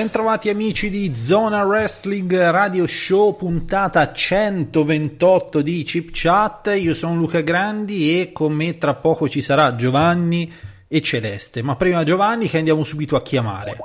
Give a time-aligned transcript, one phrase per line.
[0.00, 6.74] Bentrovati amici di Zona Wrestling Radio Show, puntata 128 di Chip Chat.
[6.80, 10.50] Io sono Luca Grandi e con me tra poco ci sarà Giovanni
[10.88, 11.60] e Celeste.
[11.60, 13.76] Ma prima Giovanni che andiamo subito a chiamare.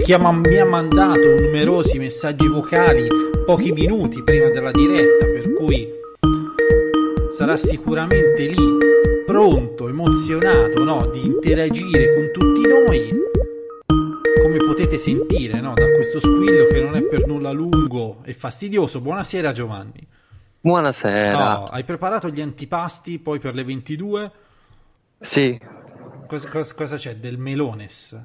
[0.00, 3.08] Chi ha- mi ha mandato numerosi messaggi vocali
[3.44, 5.88] pochi minuti prima della diretta, per cui
[7.32, 8.76] sarà sicuramente lì
[9.26, 13.25] pronto, emozionato no, di interagire con tutti noi
[14.86, 19.00] potete sentire no, da questo squillo che non è per nulla lungo e fastidioso.
[19.00, 20.06] Buonasera Giovanni.
[20.60, 21.62] Buonasera.
[21.62, 24.32] Oh, hai preparato gli antipasti poi per le 22?
[25.18, 25.58] Sì,
[26.28, 27.16] Cosa, cosa- cosa c'è?
[27.16, 28.24] Del melones?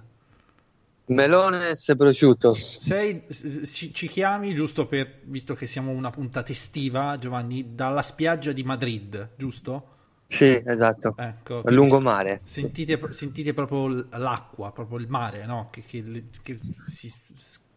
[1.05, 2.79] melones e prosciutos.
[2.79, 3.23] Sei,
[3.65, 8.63] ci, ci chiami giusto per, visto che siamo una puntata estiva, Giovanni, dalla spiaggia di
[8.63, 9.87] Madrid, giusto?
[10.31, 11.13] Sì, esatto.
[11.17, 12.39] Ecco, lungomare.
[12.45, 15.67] Sentite, sentite proprio l'acqua, proprio il mare, no?
[15.69, 17.11] Che, che che si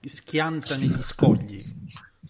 [0.04, 1.60] schianta negli scogli.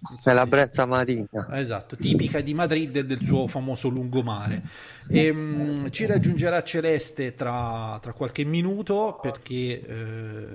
[0.00, 1.28] So Nella se- brezza marina.
[1.52, 4.62] Esatto, tipica di Madrid e del suo famoso lungomare.
[5.10, 10.46] E, mm, ci raggiungerà Celeste tra, tra qualche minuto perché eh,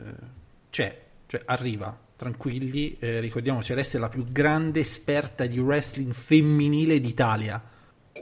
[0.72, 2.98] c'è, cioè arriva, tranquilli.
[3.00, 7.78] Eh, ricordiamo Celeste è la più grande esperta di wrestling femminile d'Italia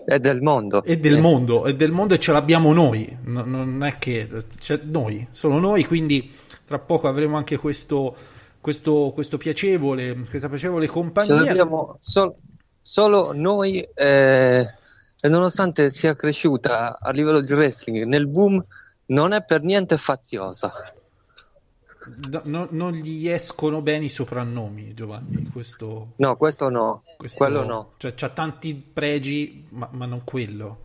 [0.05, 0.83] È del mondo.
[0.83, 4.27] e del Eh, mondo, e del mondo e ce l'abbiamo noi, No- non è che
[4.59, 6.31] c'è noi, solo noi, quindi
[6.65, 8.15] tra poco avremo anche questo,
[8.61, 11.35] questo, questo piacevole, questa piacevole Ce compagnia.
[11.43, 12.35] l'abbiamo sol-
[12.81, 14.65] solo noi, eh,
[15.19, 18.63] e nonostante sia cresciuta a livello di wrestling nel boom,
[19.07, 20.71] non è per niente faziosa.
[22.29, 25.49] No- no- non gli escono bene i soprannomi, Giovanni.
[25.51, 30.79] Questo, No, questo no, questo- quello no, Cioè, c'ha tanti pregi, ma, ma non quello.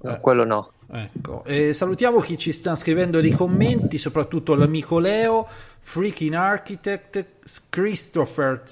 [0.00, 0.20] No, Eh.
[0.20, 0.72] quello no.
[0.90, 1.44] Ecco.
[1.44, 5.46] E salutiamo chi ci sta scrivendo nei commenti, soprattutto l'amico Leo,
[5.80, 7.24] Freaking Architect,
[7.68, 8.62] Christopher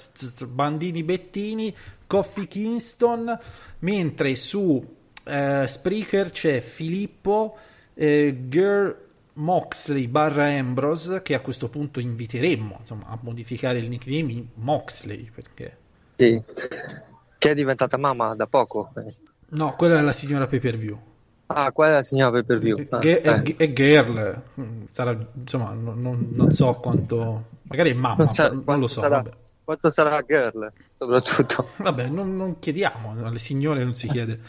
[0.47, 1.75] Bandini Bettini,
[2.07, 3.37] Coffee Kingston,
[3.79, 4.95] mentre su
[5.25, 7.57] eh, Spreaker c'è Filippo,
[7.93, 8.95] eh, Girl
[9.37, 15.29] Moxley barra Ambrose, che a questo punto inviteremmo insomma, a modificare il nickname in Moxley,
[15.33, 15.77] perché...
[16.15, 16.41] Sì.
[17.37, 18.91] Che è diventata mamma da poco.
[18.97, 19.13] Eh.
[19.49, 20.99] No, quella è la signora pay per view.
[21.47, 22.83] Ah, quella è la signora pay per view.
[22.89, 23.55] Ah, Ge- eh.
[23.57, 28.49] è, girl, Mm, sarà, insomma, non, non- non so quanto, magari è mamma, Non sa-
[28.49, 29.01] non lo so.
[29.01, 29.23] sarà-
[29.63, 31.69] Quanto sarà girl, soprattutto.
[31.77, 34.39] Vabbè, non, non chiediamo, alle signore non si chiede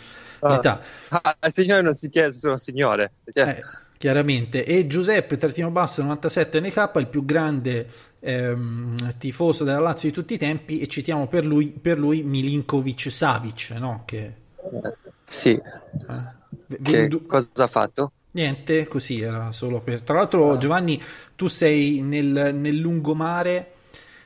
[0.40, 0.80] Ah.
[1.08, 3.12] Ah, al signore non si chiede sono signore.
[3.32, 3.62] Cioè, Eh,
[3.98, 4.64] chiaramente.
[4.64, 7.86] E Giuseppe Trattino Basso 97 NK, il più grande
[8.20, 13.10] ehm, tifoso della Lazio di tutti i tempi, e citiamo per lui, per lui Milinkovic
[13.12, 14.02] Savic, no?
[14.06, 14.32] Che,
[15.24, 15.50] sì.
[15.50, 16.36] eh,
[16.82, 18.12] Che vendu- cosa ha fatto?
[18.30, 20.02] Niente, così era solo per.
[20.02, 21.00] Tra l'altro, Giovanni,
[21.34, 23.72] tu sei nel, nel lungomare,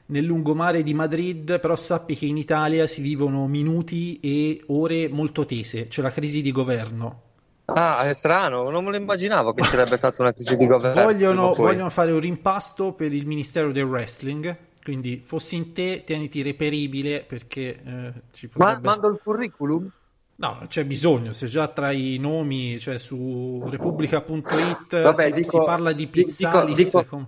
[0.06, 5.46] nel lungomare di Madrid, però sappi che in Italia si vivono minuti e ore molto
[5.46, 5.88] tese.
[5.88, 7.30] C'è la crisi di governo.
[7.64, 11.02] Ah, è strano, non me lo immaginavo che ci sarebbe stata una crisi di governo.
[11.02, 14.56] Vogliono, vogliono fare un rimpasto per il Ministero del Wrestling.
[14.82, 18.86] Quindi, fossi in te, tieniti reperibile perché eh, ci Ma potrebbe.
[18.88, 19.88] mando il curriculum?
[20.34, 25.64] No, c'è bisogno, se già tra i nomi, cioè su Repubblica.it Vabbè, si, dico- si
[25.64, 26.76] parla di di- dico- Pizzalis.
[26.76, 27.26] dico- con-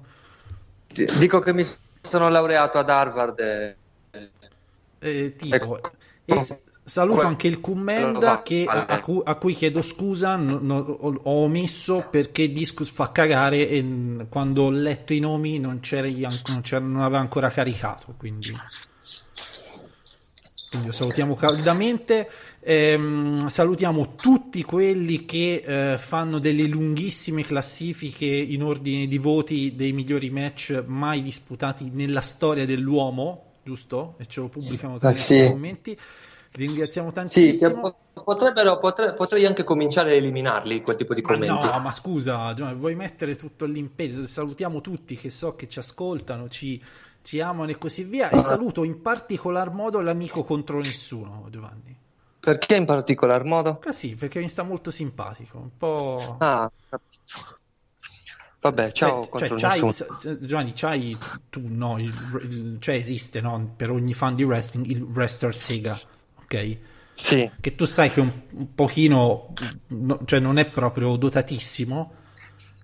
[1.19, 1.64] Dico che mi
[2.00, 3.38] sono laureato ad Harvard.
[3.38, 3.76] e-
[4.98, 5.81] eh, tipo, Ecco.
[6.25, 6.38] e
[6.84, 11.19] saluto Que- anche il commenda che, a, cui, a cui chiedo scusa, no- no- ho,
[11.22, 16.08] omesso perché Discus fa cagare e quando ho letto i nomi non, c'era,
[16.48, 18.52] non, c'era- non aveva ancora caricato, quindi...
[20.70, 22.28] Quindi lo salutiamo caldamente.
[22.60, 29.92] Ehm, salutiamo tutti quelli che eh, fanno delle lunghissime classifiche in ordine di voti dei
[29.92, 34.16] migliori match mai disputati nella storia dell'uomo, giusto?
[34.19, 35.46] E ce lo pubblicano tra Ah, i sì.
[35.48, 35.96] commenti.
[36.56, 37.80] Ringraziamo Sì, tantissimo.
[38.12, 41.66] po- potrebbero, potre- potrei anche cominciare a eliminarli quel tipo di Ma commenti.
[41.66, 44.24] no, ma scusa, vuoi mettere tutto l'impegno?
[44.24, 46.80] Salutiamo tutti che so che ci ascoltano, ci,
[47.22, 48.28] ci amano e così via.
[48.30, 48.36] Ah.
[48.36, 51.96] E saluto in particolar modo l'amico contro nessuno, Giovanni.
[52.38, 53.80] Perché in particolar modo?
[53.82, 56.36] Così, perché mi sta molto simpatico, un po'...
[56.38, 56.70] Ah.
[58.60, 61.19] Vabbè, ciao Cioè, cioè, c'hai- Giovanni, c'hai
[61.50, 66.00] tu, no, il- il- cioè esiste, no, per ogni fan di wrestling, il wrestler Sega,
[66.55, 66.79] ok?
[67.15, 69.55] Sì, Che tu sai che un, un pochino,
[69.89, 72.15] no- cioè non è proprio dotatissimo,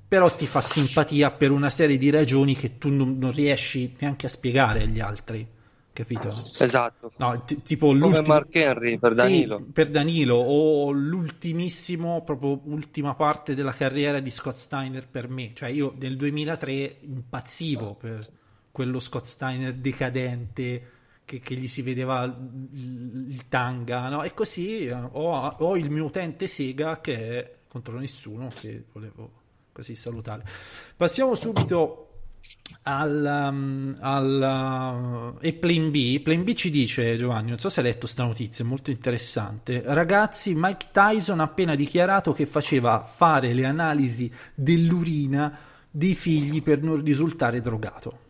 [0.09, 4.27] però ti fa simpatia per una serie di ragioni che tu non, non riesci neanche
[4.27, 5.47] a spiegare agli altri,
[5.93, 6.53] capito?
[6.59, 7.13] esatto.
[7.17, 8.23] No, ti- tipo Come l'ultimo...
[8.23, 9.69] Mark Henry per Sì, Danilo.
[9.73, 15.53] per Danilo o l'ultimissimo, proprio ultima parte della carriera di Scott Steiner per me.
[15.55, 18.27] Cioè io nel 2003 impazzivo per
[18.71, 20.91] quello Scott Steiner decadente
[21.31, 24.25] che, che gli si vedeva il, il tanga, no?
[24.25, 29.31] E così eh, ho, ho il mio utente Sega che è contro nessuno che volevo
[29.71, 30.45] così salutare.
[30.97, 32.07] Passiamo subito
[32.83, 36.19] al, um, al uh, e Plan B.
[36.19, 39.83] Plan B ci dice Giovanni, non so se hai letto sta notizia, è molto interessante.
[39.87, 45.57] Ragazzi, Mike Tyson ha appena dichiarato che faceva fare le analisi dell'urina
[45.89, 48.29] dei figli per non risultare drogato.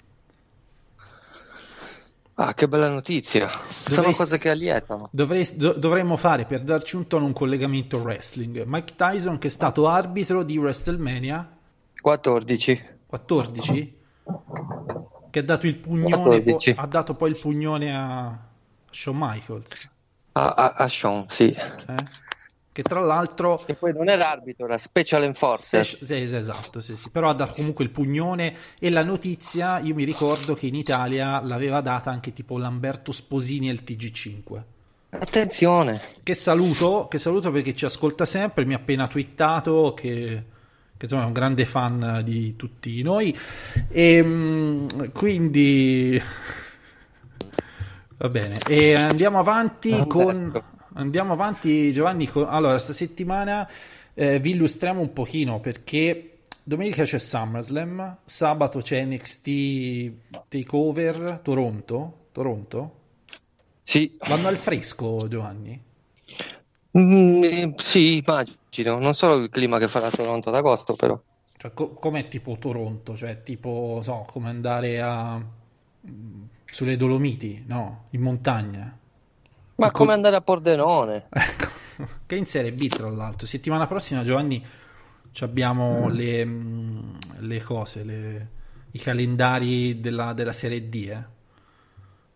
[2.42, 3.50] Ah, che bella notizia.
[3.52, 5.08] Sono Dovresti- cose che allietano.
[5.12, 8.62] Dovrei- do- dovremmo fare per darci un tono un collegamento wrestling.
[8.64, 11.46] Mike Tyson che è stato arbitro di WrestleMania
[12.00, 12.82] 14.
[13.06, 13.96] 14
[15.30, 16.74] che ha dato il pugnone 14.
[16.74, 18.38] po- ha dato poi il pugnone a
[18.90, 19.88] Shawn Michaels
[20.32, 21.50] A, a, a Sean, sì.
[21.50, 22.28] eh?
[22.80, 25.84] Che tra l'altro E poi non era arbitro, era special enforcer.
[25.84, 27.10] Spec- sì, sì, esatto, sì, sì.
[27.10, 31.40] però ha dato comunque il pugnone e la notizia, io mi ricordo che in Italia
[31.40, 34.62] l'aveva data anche tipo Lamberto Sposini al TG5.
[35.10, 36.00] Attenzione.
[36.22, 40.44] Che saluto, che saluto perché ci ascolta sempre, mi ha appena twittato che,
[40.96, 43.36] che insomma è un grande fan di tutti noi
[43.88, 46.20] e mm, quindi
[48.16, 50.18] va bene e andiamo avanti Lamberto.
[50.24, 50.62] con
[51.00, 53.68] andiamo avanti Giovanni con, allora sta settimana
[54.14, 60.12] eh, vi illustriamo un pochino perché domenica c'è SummerSlam sabato c'è NXT
[60.48, 62.98] Takeover Toronto Toronto
[63.82, 65.82] Sì, vanno al fresco Giovanni
[66.98, 68.98] Mm, eh, sì, immagino.
[68.98, 71.20] Non so il clima che farà Toronto ad agosto, però.
[71.56, 73.16] Cioè, co- com'è tipo Toronto?
[73.16, 75.36] Cioè, tipo, so, come andare a...
[75.38, 78.04] mm, sulle Dolomiti, no?
[78.12, 78.98] In montagna.
[79.80, 79.98] Ma Ecco.
[79.98, 81.28] come andare a Pordenone?
[82.00, 83.46] Ecco, che in Serie B, tra l'altro.
[83.46, 84.64] Settimana prossima, Giovanni,
[85.32, 88.48] ci abbiamo le, mm, le cose, le-
[88.92, 91.38] i calendari della, della Serie D, eh.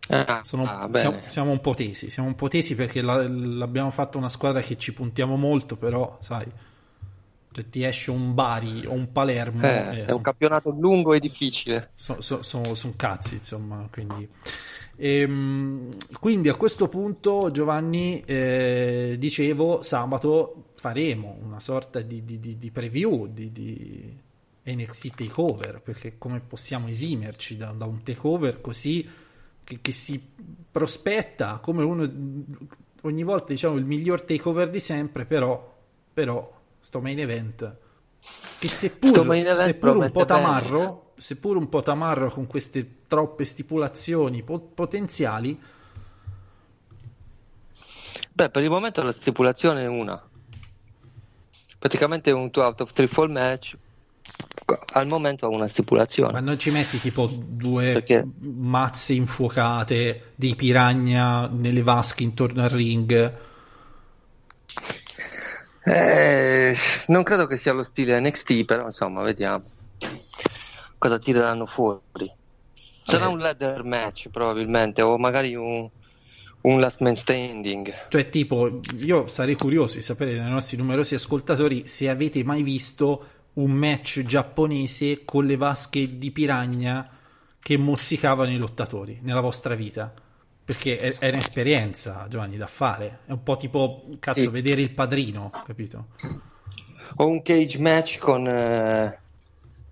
[0.07, 3.89] Ah, Sono- ah, siamo, siamo un po' tesi, siamo un po' tesi perché la- l'abbiamo
[3.89, 6.45] fatto una squadra che ci puntiamo molto, però, sai,
[7.51, 9.61] se ti esce un Bari o un Palermo...
[9.63, 11.91] Eh, eh, è un campionato lungo e difficile.
[11.95, 14.29] sono cazzi, insomma, quindi...
[14.97, 22.57] Ehm, quindi a questo punto, Giovanni, eh, dicevo, sabato faremo una sorta di, di- di-
[22.57, 24.17] di preview di, di
[24.63, 29.07] NXT Takeover, perché come possiamo esimerci da, da un takeover così
[29.63, 30.21] che, che si
[30.71, 32.09] prospetta come uno
[33.01, 35.75] ogni volta diciamo il miglior takeover di sempre, però,
[36.13, 37.77] però sto main event
[38.59, 44.71] che seppur, seppur un po' tamarro, seppur un po' tamarro con queste troppe stipulazioni po-
[44.73, 45.59] potenziali,
[48.35, 50.21] Beh, per il momento la stipulazione è una.
[51.79, 53.77] Praticamente un 2 out of 3 fall match.
[54.93, 56.41] Al momento ha una ma stipulazione.
[56.41, 58.27] non ci metti tipo due Perché?
[58.39, 63.33] mazze infuocate, dei piragna nelle vasche intorno al ring.
[65.85, 66.75] Eh,
[67.07, 69.63] non credo che sia lo stile NXT, però insomma, vediamo
[70.97, 72.31] cosa tireranno fuori.
[73.03, 73.33] Sarà Vabbè.
[73.33, 75.87] un ladder match probabilmente, o magari un,
[76.61, 78.07] un last man standing.
[78.09, 83.29] Cioè, tipo, io sarei curioso di sapere dai nostri numerosi ascoltatori se avete mai visto
[83.53, 87.07] un match giapponese con le vasche di piragna
[87.59, 90.11] che mozzicavano i lottatori nella vostra vita.
[90.65, 93.19] Perché è, è un'esperienza, Giovanni, da fare.
[93.25, 94.49] È un po' tipo, cazzo, Sì.
[94.49, 96.07] vedere il padrino, capito?
[97.17, 99.19] O un cage match con, eh,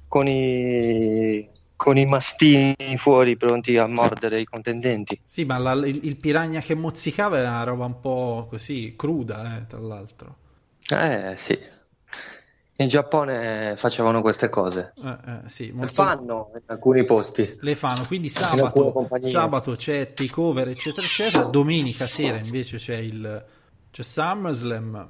[0.08, 5.20] con i con i mastini fuori pronti a mordere i contendenti.
[5.22, 9.58] Sì, ma la- il, il piragna che mozzicava era una roba un po' così, cruda,
[9.58, 10.38] eh, tra l'altro.
[10.90, 11.60] Eh sì.
[12.78, 14.94] In Giappone facevano queste cose.
[15.04, 15.92] Eh, eh, sì, Le molto...
[15.94, 17.58] fanno in alcuni posti.
[17.60, 23.46] le fanno quindi sabato, sabato c'è takeover eccetera eccetera domenica sera invece c'è il
[23.92, 25.08] c'è SummerSlam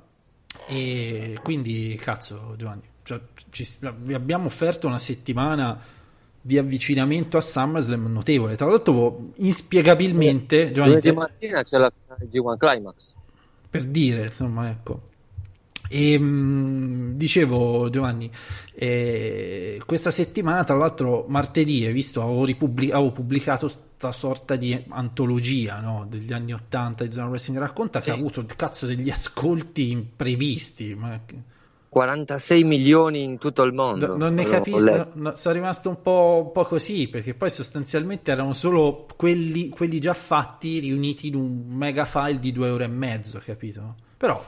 [0.67, 3.65] e quindi cazzo Giovanni cioè, ci-
[4.01, 5.79] vi abbiamo offerto una settimana
[6.41, 12.29] di avvicinamento a SummerSlam notevole tra l'altro inspiegabilmente Giovanni Lunedì te- mattina c'è la finale
[12.29, 13.13] G1 Climax.
[13.69, 15.11] per dire, insomma, ecco.
[15.95, 18.27] E mh, dicevo Giovanni,
[18.73, 24.83] eh, questa settimana, tra l'altro, martedì, hai visto, avevo, ripubblic- avevo pubblicato sta sorta di
[24.89, 28.09] antologia no, degli anni 80 di Zona Wrestling Racconta che Sì.
[28.09, 30.95] ha avuto il cazzo degli ascolti imprevisti.
[30.95, 31.51] Ma che-
[31.89, 34.07] 46 milioni in tutto il mondo.
[34.07, 38.31] No- non ne capisco, no, sono rimasto un po', un po' così perché poi sostanzialmente
[38.31, 42.87] erano solo quelli, quelli già fatti riuniti in un mega file di due ore e
[42.87, 43.93] mezzo, capito?
[44.17, 44.43] Però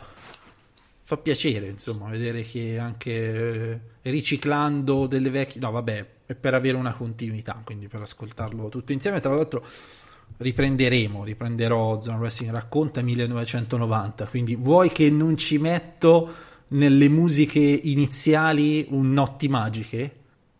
[1.08, 6.78] fa piacere insomma vedere che anche eh, riciclando delle vecchie, no vabbè, è per avere
[6.78, 9.20] una continuità, quindi per ascoltarlo tutto insieme.
[9.20, 9.64] Tra l'altro
[10.38, 16.34] riprenderemo, riprenderò Zone Wrestling Racconta 1990, quindi vuoi che non ci metto
[16.70, 20.16] nelle musiche iniziali un notti magiche?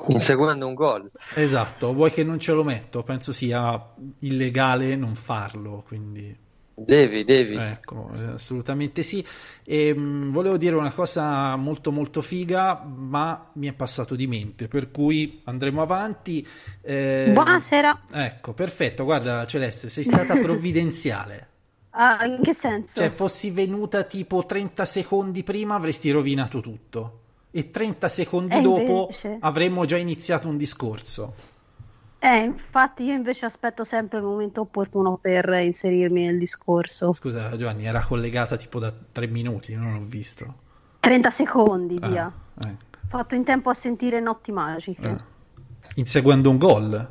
[0.10, 1.10] Inseguendo un gol.
[1.34, 3.02] Esatto, vuoi che non ce lo metto?
[3.02, 6.45] Penso sia illegale non farlo, quindi
[6.77, 7.55] Devi, devi.
[7.55, 9.25] ecco, assolutamente sì.
[9.63, 14.67] E, mh, volevo dire una cosa molto molto figa, ma mi è passato di mente,
[14.67, 16.46] per cui andremo avanti.
[16.82, 18.01] Eh, Buonasera.
[18.12, 21.48] Ecco, perfetto, guarda Celeste, sei stata provvidenziale.
[21.91, 22.94] Ah, in che senso?
[22.94, 27.20] Cioè, fossi venuta tipo 30 secondi prima, avresti rovinato tutto.
[27.51, 29.38] E 30 secondi E dopo invece?
[29.39, 31.36] avremmo già iniziato un discorso.
[32.25, 37.13] Eh, infatti io invece aspetto sempre il momento opportuno per inserirmi nel discorso.
[37.13, 40.55] Scusa Giovanni, era collegata tipo da tre minuti, non ho visto.
[41.01, 42.32] 30 secondi, Ah, via.
[42.62, 42.84] ecco.
[43.10, 45.08] Fatto in tempo a sentire notti magiche.
[45.08, 45.24] Ah.
[45.96, 47.10] Inseguendo un gol.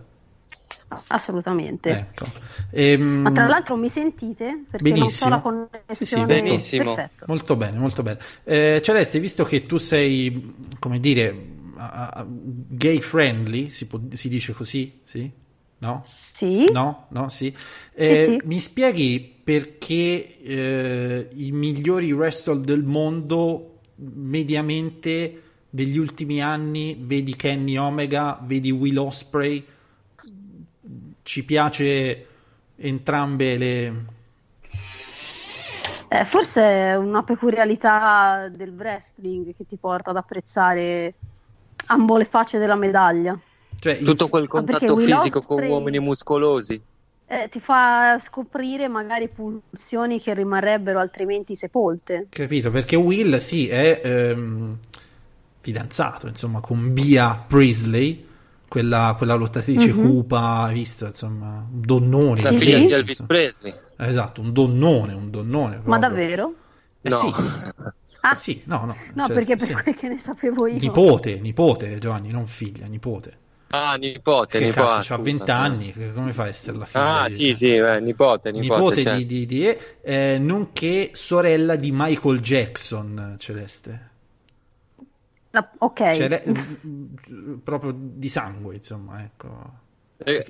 [1.07, 1.91] Assolutamente.
[1.91, 2.27] Ecco.
[2.71, 4.65] Ehm, Ma tra l'altro mi sentite?
[4.69, 5.31] Perché non so Benissimo.
[5.31, 5.95] la connessione.
[5.95, 6.95] Sì, sì, benissimo.
[6.97, 7.25] Perfetto.
[7.29, 8.19] Molto bene, molto bene.
[8.43, 11.63] Eh, Celeste, visto che tu sei, come dire,
[11.93, 15.01] a- a- gay friendly, si, può- si dice così?
[15.05, 15.31] Sì?
[15.79, 16.03] No?
[16.15, 16.71] Sì?
[16.71, 17.07] No?
[17.11, 17.29] No?
[17.29, 17.55] Sì.
[17.93, 18.47] Eh, sì.
[18.47, 27.77] Mi spieghi perché eh, i migliori wrestler del mondo mediamente degli ultimi anni, vedi Kenny
[27.77, 29.65] Omega, vedi Will Osprey,
[31.23, 32.27] ci piace
[32.77, 34.05] entrambe le...
[36.09, 41.15] Eh, forse è una peculiarità del wrestling che ti porta ad apprezzare
[41.87, 43.39] ambo le facce della medaglia.
[43.79, 46.83] Cioè, Tutto quel Ah, contatto fisico con uomini muscolosi.
[47.27, 52.29] Eh, ti fa scoprire magari pulsioni che rimarrebbero altrimenti sepolte.
[52.29, 52.71] Capito?
[52.71, 54.77] Perché Will sì è ehm,
[55.61, 58.27] fidanzato insomma con Bia Priestley,
[58.69, 60.01] quella, quella lottatrice Mhm.
[60.01, 62.43] cupa, hai visto insomma, un donnone.
[62.43, 62.93] La figlia di.
[62.93, 63.75] Elvis Presley.
[63.97, 65.77] Esatto, un donnone, un donnone.
[65.85, 65.99] Ma proprio.
[65.99, 66.55] davvero?
[67.03, 67.17] Eh No.
[67.19, 67.33] sì,
[68.25, 68.97] Ah, eh sì, no, no.
[69.15, 69.83] no, cioè, perché sì, per sì.
[69.83, 70.79] quel che ne sapevo io.
[70.79, 73.43] Nipote, nipote Giovanni, non figlia, nipote.
[73.71, 74.81] Ah, nipote, Che nipote.
[74.87, 77.23] cazzo, c'ha 20 anni, come fa a essere la figlia?
[77.23, 78.53] Ah, di- sì, sì, eh, nipote, nipote.
[78.53, 79.19] Nipote certo.
[79.19, 84.11] di, di, di- eh, nonché sorella di Michael Jackson, Celeste.
[85.51, 86.01] La- ok.
[86.15, 89.83] Cioè, le- mm, proprio di sangue, insomma, ecco.
[90.19, 90.45] Eh,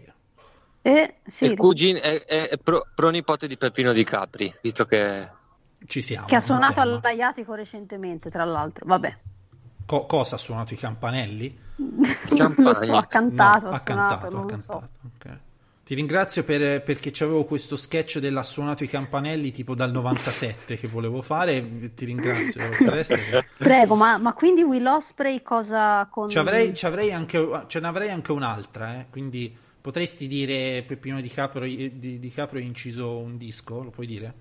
[0.82, 5.42] Eh, sì, è, cugin- è, è- è pro- pronipote di Peppino Di Capri, visto che...
[5.86, 6.26] Ci siamo.
[6.26, 8.84] che ha suonato all'Aiatico recentemente, tra l'altro.
[8.86, 9.16] Vabbè.
[9.86, 11.58] co- cosa ha suonato i campanelli?
[12.38, 14.72] Non lo so, ha cantato, No, ha ha suonato, cantato, ha lo so.
[14.72, 14.88] cantato.
[15.16, 15.38] ok.
[15.84, 20.86] Ti ringrazio per- perché c'avevo questo sketch della suonato i campanelli tipo dal 97 che
[20.88, 21.92] volevo fare.
[21.94, 23.44] Ti ringrazio, Celeste.
[23.58, 26.30] Prego, ma, ma quindi Will Osprey cosa con...
[26.30, 31.20] Ci avrei, ci avrei anche, ce ne avrei anche un'altra, eh, quindi potresti dire Peppino
[31.20, 34.32] Di Caprio, di, Di Caprio ha inciso un disco, lo puoi dire?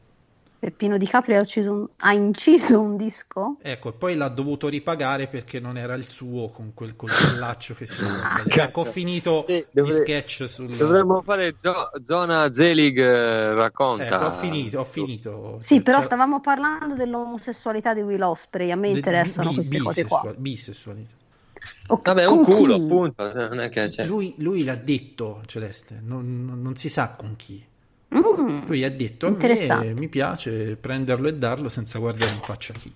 [0.63, 3.57] Peppino Di Capri ha, un- ha inciso un disco?
[3.61, 7.85] Ecco, e poi l'ha dovuto ripagare perché non era il suo con quel coltellaccio che
[7.85, 8.61] si è cazzo.
[8.61, 10.77] Ecco, ho finito Sì, gli dovrei- sketch sul...
[10.77, 14.05] Dovremmo fare zo- zona Zelig eh, racconta.
[14.05, 15.57] Ecco, ho finito, ho finito.
[15.59, 19.81] Sì, però Cioè, stavamo parlando dell'omosessualità di Will Osprey, a me de- interessano bi- queste
[19.81, 20.19] cose qua.
[20.21, 21.13] bisessual- bisessualità.
[21.87, 22.81] Ok, Vabbè, un culo, chi?
[22.83, 23.31] appunto.
[23.33, 24.05] cioè, Non è che c'è.
[24.05, 27.61] Lui, lui l'ha detto, Celeste, non, non- non si sa con chi.
[28.13, 32.73] Mm, Lui ha detto a me mi piace prenderlo e darlo senza guardare in faccia
[32.73, 32.93] chi.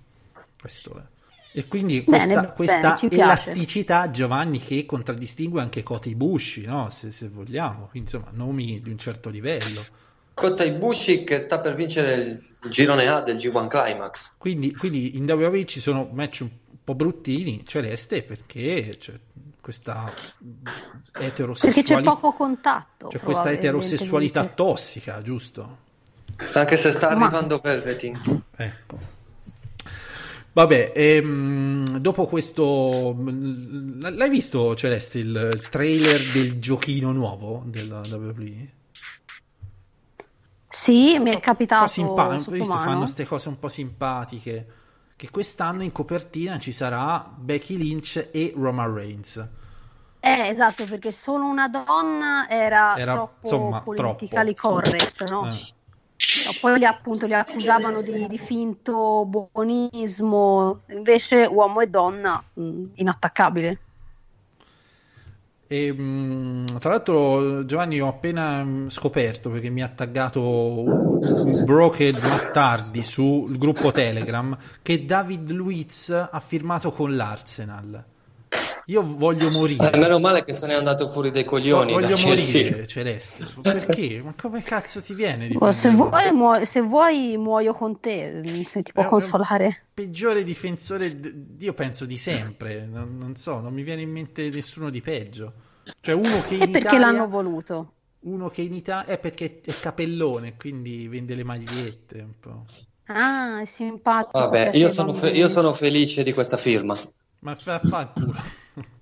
[0.60, 1.02] Questo è.
[1.58, 3.16] E quindi Bene, questa, bene, questa piace.
[3.16, 6.90] elasticità, Giovanni, che contraddistingue anche Kota Ibushi, no?
[6.92, 9.84] se, se vogliamo, quindi insomma nomi di un certo livello.
[10.36, 14.34] Kota Ibushi che sta per vincere il girone A del G1 Climax.
[14.38, 16.50] Quindi, quindi in WWE ci sono match un
[16.84, 19.14] po' bruttini, Celeste, perché c'è
[19.68, 23.08] questa Perché c'è eterosessualità, poco contatto.
[23.10, 25.78] c'è questa eterosessualità tossica, giusto?
[26.54, 28.44] Anche se sta Ma- arrivando Velveteen.
[28.56, 28.98] Ecco.
[30.54, 38.70] Vabbè, ehm, dopo questo, l'hai visto Celeste il, il trailer del giochino nuovo della WWE?
[40.70, 44.68] Sì, mi è capitato simpa- visto, fanno queste cose un po' simpatiche.
[45.18, 49.48] Che quest'anno in copertina ci sarà Becky Lynch e Roman Reigns.
[50.20, 54.76] Eh, esatto, perché solo una donna era, Era, troppo insomma, politically troppo.
[54.76, 55.48] correct, no?
[55.50, 55.74] Eh.
[56.60, 63.80] Poi li, appunto li accusavano di, di finto buonismo, invece uomo e donna mh, inattaccabile.
[65.70, 65.94] E,
[66.80, 71.64] tra l'altro, Giovanni, ho appena scoperto perché mi ha taggato un
[72.22, 78.04] Mattardi sul gruppo Telegram che David Luiz ha firmato con l'Arsenal.
[78.86, 79.92] Io voglio morire.
[79.92, 81.92] Eh, meno male che se n'è andato fuori dai coglioni.
[81.92, 83.46] voglio morire, Celeste.
[83.62, 84.22] Perché?
[84.24, 88.64] Ma come cazzo ti viene di se, vuoi, muo- se vuoi muoio con te, mh,
[88.64, 89.84] se ti può È è un consolare.
[89.94, 92.86] peggiore difensore, d- io penso di sempre.
[92.86, 95.54] Non, non so, non mi viene in mente nessuno di peggio.
[96.00, 97.92] Cioè, uno che in E perché Italia- l'hanno voluto?
[98.20, 102.66] Uno che in Italia è perché è capellone, quindi vende le magliette un po'.
[103.08, 104.38] Ah, è simpatico.
[104.38, 106.98] Vabbè, io sono, fe- io sono felice di questa firma.
[107.48, 108.36] Ma fa, fa il culo.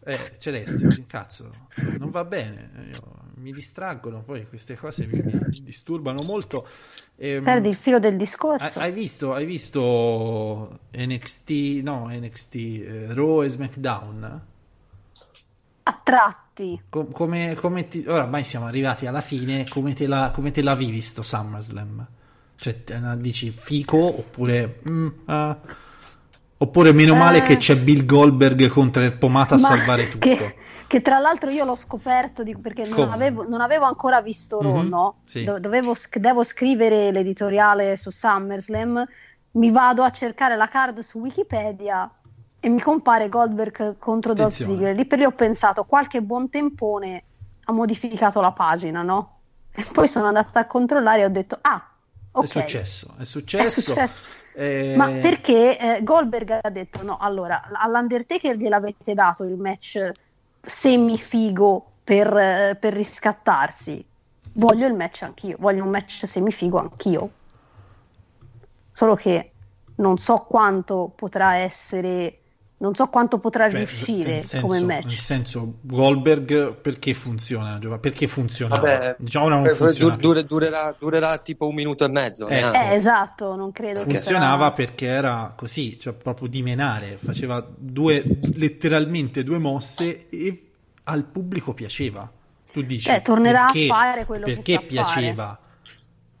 [0.00, 1.50] Eh, Celeste, cazzo,
[1.98, 2.70] non va bene.
[2.92, 6.66] Io- mi distraggono, poi queste cose mi, mi disturbano molto.
[7.16, 8.78] Ehm, Perdi il filo del discorso.
[8.78, 11.50] hai visto, hai visto NXT,
[11.82, 14.46] no, NXT, eh, Raw e SmackDown?
[15.82, 16.80] A tratti.
[16.88, 18.02] Com- come, come ti...
[18.06, 22.06] Ora ormai siamo arrivati alla fine, come te la, come te la vivi sto SummerSlam?
[22.56, 22.76] Cioè,
[23.16, 24.80] dici fico oppure...
[24.88, 25.58] mm, ah,
[26.58, 27.42] oppure meno male Eh.
[27.42, 30.26] che c'è Bill Goldberg contro il pomata a Ma salvare tutto.
[30.28, 34.60] Che, che tra l'altro io l'ho scoperto di- perché non avevo, non avevo ancora visto
[34.60, 35.16] Raw, Mhm, no?
[35.24, 35.44] sì.
[35.44, 39.04] Do- dovevo devo scrivere l'editoriale su SummerSlam,
[39.52, 42.10] mi vado a cercare la card su Wikipedia
[42.60, 44.52] e mi compare Goldberg contro Dolph.
[44.52, 44.94] Ziggler.
[44.94, 47.22] Lì per lì ho pensato, qualche buon tempone
[47.64, 49.36] ha modificato la pagina, no?
[49.70, 51.88] E poi sono andata a controllare e ho detto, ah,
[52.32, 52.44] ok.
[52.44, 53.94] È successo, è È successo.
[54.58, 54.92] Successo.
[54.92, 60.10] Eh, Ma perché eh, Goldberg ha detto no, allora all'Undertaker gliel'avete dato il match
[60.60, 64.04] semifigo per, eh, per riscattarsi.
[64.54, 67.30] Voglio il match anch'io, voglio un match semifigo anch'io.
[68.92, 69.52] Solo che
[69.96, 72.38] non so quanto potrà essere,
[72.80, 75.20] non so quanto potrà cioè, riuscire nel senso, come Nel match.
[75.20, 77.78] senso, Goldberg perché funziona?
[78.00, 78.80] Perché funzionava?
[78.80, 80.28] Vabbè, diciamo non eh, funziona du- più.
[80.28, 82.46] dure- durerà, durerà tipo un minuto e mezzo.
[82.46, 82.58] Eh.
[82.60, 87.66] Eh, esatto, non credo che funzionava sarà- perché era così, cioè proprio di menare, faceva
[87.76, 88.22] due,
[88.54, 90.70] letteralmente due mosse e
[91.04, 92.30] al pubblico piaceva.
[92.72, 95.58] Tu dici, Cioè, tornerà a perché, fare quello che perché sa piaceva?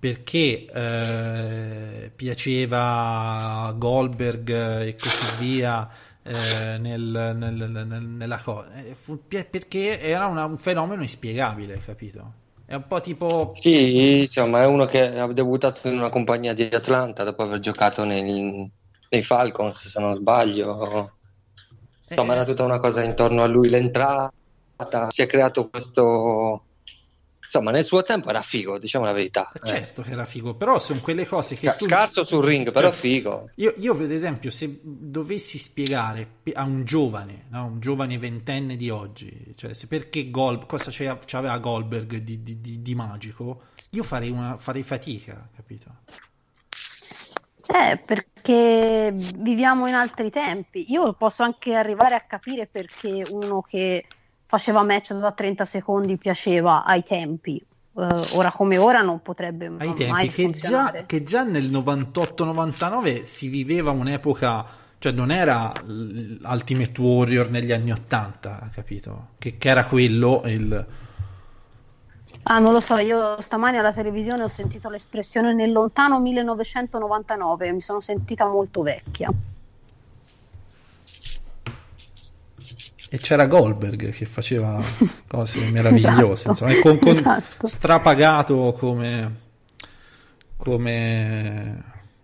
[0.00, 4.48] Perché eh, piaceva Goldberg
[4.82, 5.88] e così via
[6.28, 8.72] eh, nel- nel- nel- nella cosa?
[8.74, 8.96] Eh,
[9.50, 12.32] perché era una- un fenomeno inspiegabile, capito?
[12.66, 16.62] È un po' tipo Sì, insomma, è uno che ha debuttato in una compagnia di
[16.64, 18.70] Atlanta dopo aver giocato nei,
[19.10, 21.12] nei Falcons, se non sbaglio.
[22.08, 22.36] Insomma, Eh.
[22.36, 24.32] era tutta una cosa intorno a lui, l'entrata,
[25.08, 26.67] si è creato questo...
[27.48, 29.50] Insomma, nel suo tempo era figo, diciamo la verità.
[29.54, 31.86] Eh, Certo che era figo, però sono quelle cose che Sca- tu...
[31.86, 33.48] Scarso sul ring, però figo.
[33.54, 38.90] Io, io, per esempio, se dovessi spiegare a un giovane, no, un giovane ventenne di
[38.90, 44.28] oggi, cioè se perché Gol, cosa c'aveva Goldberg di, di- di- di magico, io farei,
[44.28, 45.86] una, farei fatica, capito?
[47.70, 50.90] Eh, perché viviamo in altri tempi.
[50.90, 54.06] Io posso anche arrivare a capire perché uno che
[54.48, 57.58] faceva match da 30 secondi piaceva ai tempi.
[57.58, 63.22] Eh, ora come ora non potrebbe Ai mai tempi che già, che già nel 98-99
[63.22, 64.64] si viveva un'epoca,
[64.98, 69.28] cioè non era l'Ultimate Warrior negli anni 80, capito?
[69.38, 70.86] Che, che era quello il...
[72.44, 77.72] Ah, non lo so, io stamani alla televisione ho sentito l'espressione nel lontano 1999 e
[77.72, 79.30] mi sono sentita molto vecchia.
[83.10, 84.78] E c'era Goldberg che faceva
[85.26, 87.66] cose meravigliose, Esatto, insomma, con, con- esatto.
[87.66, 89.34] strapagato come,
[90.56, 91.82] come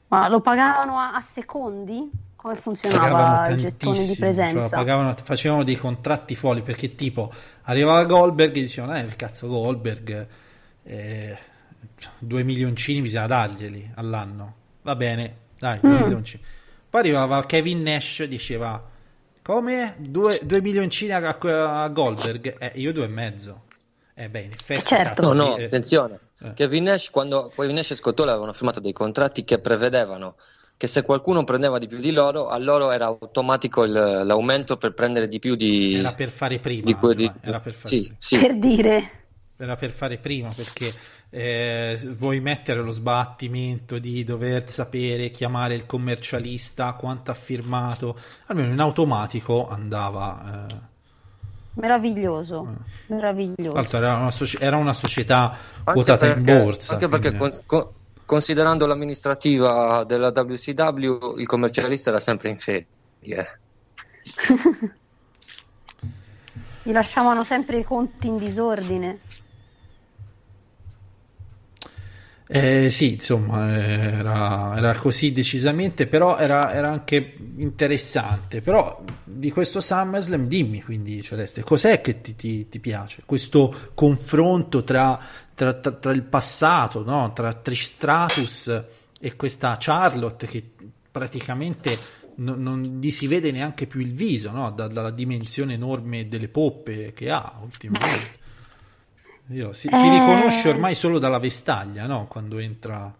[0.08, 2.10] Ma lo pagavano a, a secondi?
[2.36, 4.76] Come funzionava pagavano il gettone di tantissimo, cioè, presenza?
[4.76, 10.26] pagavano- facevano dei contratti folli perché tipo arrivava Goldberg e dicevano, eh, il cazzo Goldberg,
[10.82, 11.38] eh,
[12.18, 16.02] due milioncini bisogna darglieli all'anno, va bene, dai, due Mm.
[16.02, 16.42] milioncini.
[16.90, 18.90] Poi arrivava Kevin Nash e diceva,
[19.44, 19.94] come?
[19.98, 21.36] Due, due milioncini a,
[21.82, 22.56] a Goldberg?
[22.58, 23.62] Eh, io due e mezzo.
[24.14, 24.84] Eh beh, in effetti...
[24.86, 25.22] certo.
[25.22, 26.18] cazzo, No, no, eh, attenzione.
[26.40, 26.54] eh.
[26.54, 30.36] Kevin Nash, quando Kevin Nash e Scottole avevano firmato dei contratti che prevedevano
[30.76, 34.92] che se qualcuno prendeva di più di loro, a loro era automatico il- l'aumento per
[34.94, 38.16] prendere di più di, Era per fare prima, di quelli- era per fare Sì, prima.
[38.18, 38.38] sì.
[38.38, 39.23] Per dire,
[39.56, 40.92] era per fare prima perché
[41.30, 48.72] eh, vuoi mettere lo sbattimento di dover sapere chiamare il commercialista quanto ha firmato almeno
[48.72, 50.74] in automatico andava eh.
[51.74, 52.74] meraviglioso, Mm.
[53.14, 53.74] meraviglioso.
[53.76, 57.58] L'altro era una, soci- era una società Anche quotata in perché- borsa Anche perché con-
[57.66, 57.88] con-
[58.26, 62.86] considerando l'amministrativa della WCW, il commercialista era sempre in ferie.
[66.86, 69.18] Gli lasciavano sempre i conti in disordine.
[72.46, 78.60] Eh, sì, insomma, era, era così decisamente, però era, era anche interessante.
[78.60, 83.22] Però di questo SummerSlam dimmi quindi, Celeste, cos'è che ti, ti- ti piace?
[83.24, 85.18] Questo confronto tra,
[85.54, 87.32] tra- tra- tra il passato, no?
[87.32, 88.82] tra Trish Stratus
[89.18, 90.62] e questa Charlotte che
[91.10, 91.98] praticamente
[92.36, 94.70] non, non gli si vede neanche più il viso, no?
[94.70, 98.42] Da- dalla dimensione enorme delle poppe che ha ultimamente.
[99.48, 100.10] Io- si, si Eh.
[100.10, 102.26] riconosce ormai solo dalla vestaglia, no?
[102.26, 103.12] Quando entra.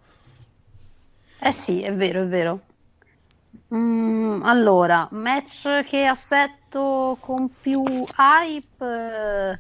[1.39, 2.61] Eh sì, è vero, è vero.
[3.75, 7.83] Mm, allora, match che aspetto con più
[8.17, 8.85] hype.
[8.85, 9.59] eh,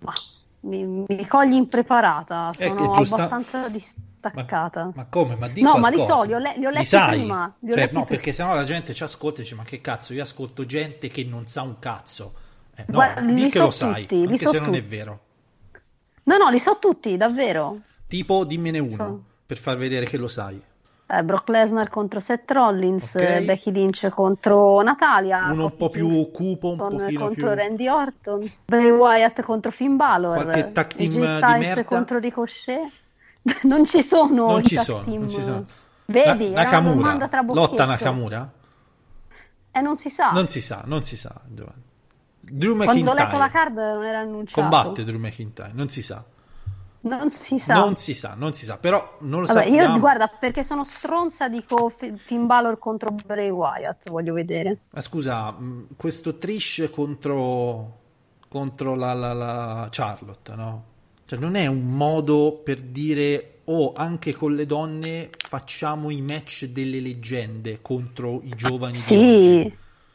[0.00, 0.12] ma
[0.60, 4.92] mi, mi cogli impreparata, Eh, sono giusta- abbastanza distaccata.
[4.94, 5.36] Ma come?
[5.36, 6.16] Ma di No, ma li qualcosa.
[6.20, 7.18] so, li ho le- li ho letti sai?
[7.18, 8.16] prima, li ho Cioè, letti no, prima.
[8.16, 10.12] perché sennò la gente ci ascolta e dice: Ma che cazzo?
[10.12, 12.34] Io ascolto gente che non sa un cazzo.
[12.74, 14.78] Eh, no, Guarda, li che so lo sai, tutti, li anche so se non è
[14.82, 14.88] tutti.
[14.96, 15.20] vero.
[16.30, 17.78] No, no, li so tutti, davvero.
[18.06, 19.22] Tipo, dimmene uno, So.
[19.46, 20.62] per far vedere che lo sai.
[21.12, 23.20] Eh, Brock Lesnar contro Seth Rollins, Ok.
[23.22, 27.54] eh, Becky Lynch contro Natalia, Uno un po' più cupo, un Kingston pochino contro più...
[27.56, 31.84] Randy Orton, Bray Wyatt contro Finn Balor, Qualche tag team di merda?
[31.84, 32.92] contro Ricochet.
[33.64, 35.20] non ci sono Non ci sono, team.
[35.22, 35.64] non ci sono.
[36.04, 37.84] Vedi, Na- era una domanda Nakamura, lotta.
[37.86, 38.52] Nakamura?
[39.72, 40.30] Eh, non si sa.
[40.30, 41.82] Non si sa, non si sa, Giovanni.
[42.52, 44.60] Drew Quando ho letto la McIntyre card non era annunciato.
[44.60, 46.24] combatte Drew McIntyre, non si sa.
[47.02, 47.74] Non si sa.
[47.74, 49.94] Non si sa, non si sa, però non lo Vabbè, sappiamo.
[49.94, 54.78] io guarda, perché sono stronza dico F- Finn Balor contro Bray Wyatt, voglio vedere.
[54.90, 57.98] Ma scusa, mh, questo Trish contro,
[58.48, 60.84] contro la, la- la Charlotte, no?
[61.24, 66.64] Cioè, non è un modo per dire, oh, anche con le donne facciamo i match
[66.66, 68.96] delle leggende contro i giovani.
[68.96, 69.72] Sì,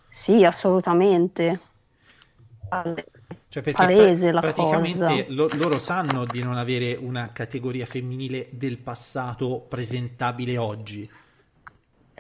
[0.07, 1.59] sì, assolutamente.
[2.69, 8.77] Cioè, perché Palese la praticamente lo- loro sanno di non avere una categoria femminile del
[8.79, 11.09] passato presentabile oggi.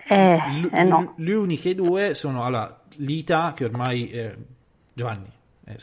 [0.07, 1.13] Eh, L- eh no.
[1.17, 4.35] le uniche due sono allora, Lita, che ormai eh,
[4.93, 5.29] Giovanni
[5.65, 5.75] è,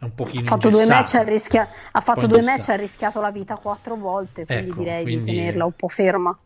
[0.00, 3.30] un pochino Ha fatto, due match, ha, rischia- ha fatto due match, ha rischiato la
[3.30, 6.36] vita quattro volte, quindi Ecco, direi quindi- di tenerla un po' ferma.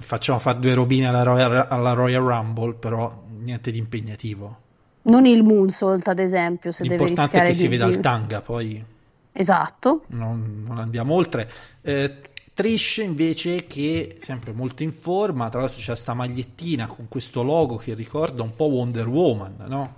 [0.00, 4.58] Facciamo fare due robine alla Royal, alla Royal Rumble, però niente di impegnativo.
[5.02, 8.40] Non il moonsault, ad esempio, se deve L'importante è rischiare che si veda il tanga,
[8.42, 8.84] poi
[9.32, 10.04] Esatto.
[10.08, 11.50] non, non andiamo oltre.
[11.80, 12.20] Eh,
[12.54, 17.76] Trish invece che sempre molto in forma, tra l'altro c'è sta magliettina con questo logo
[17.76, 19.94] che ricorda un po' Wonder Woman, no?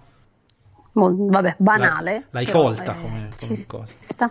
[0.92, 2.26] Mo- vabbè, banale.
[2.30, 3.94] l'hai però, colta eh, come- ci come cosa.
[4.00, 4.30] sta.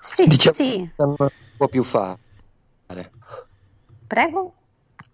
[0.00, 1.14] Sì, Diciamo sì, non
[1.56, 2.18] può più fare.
[4.06, 4.54] prego.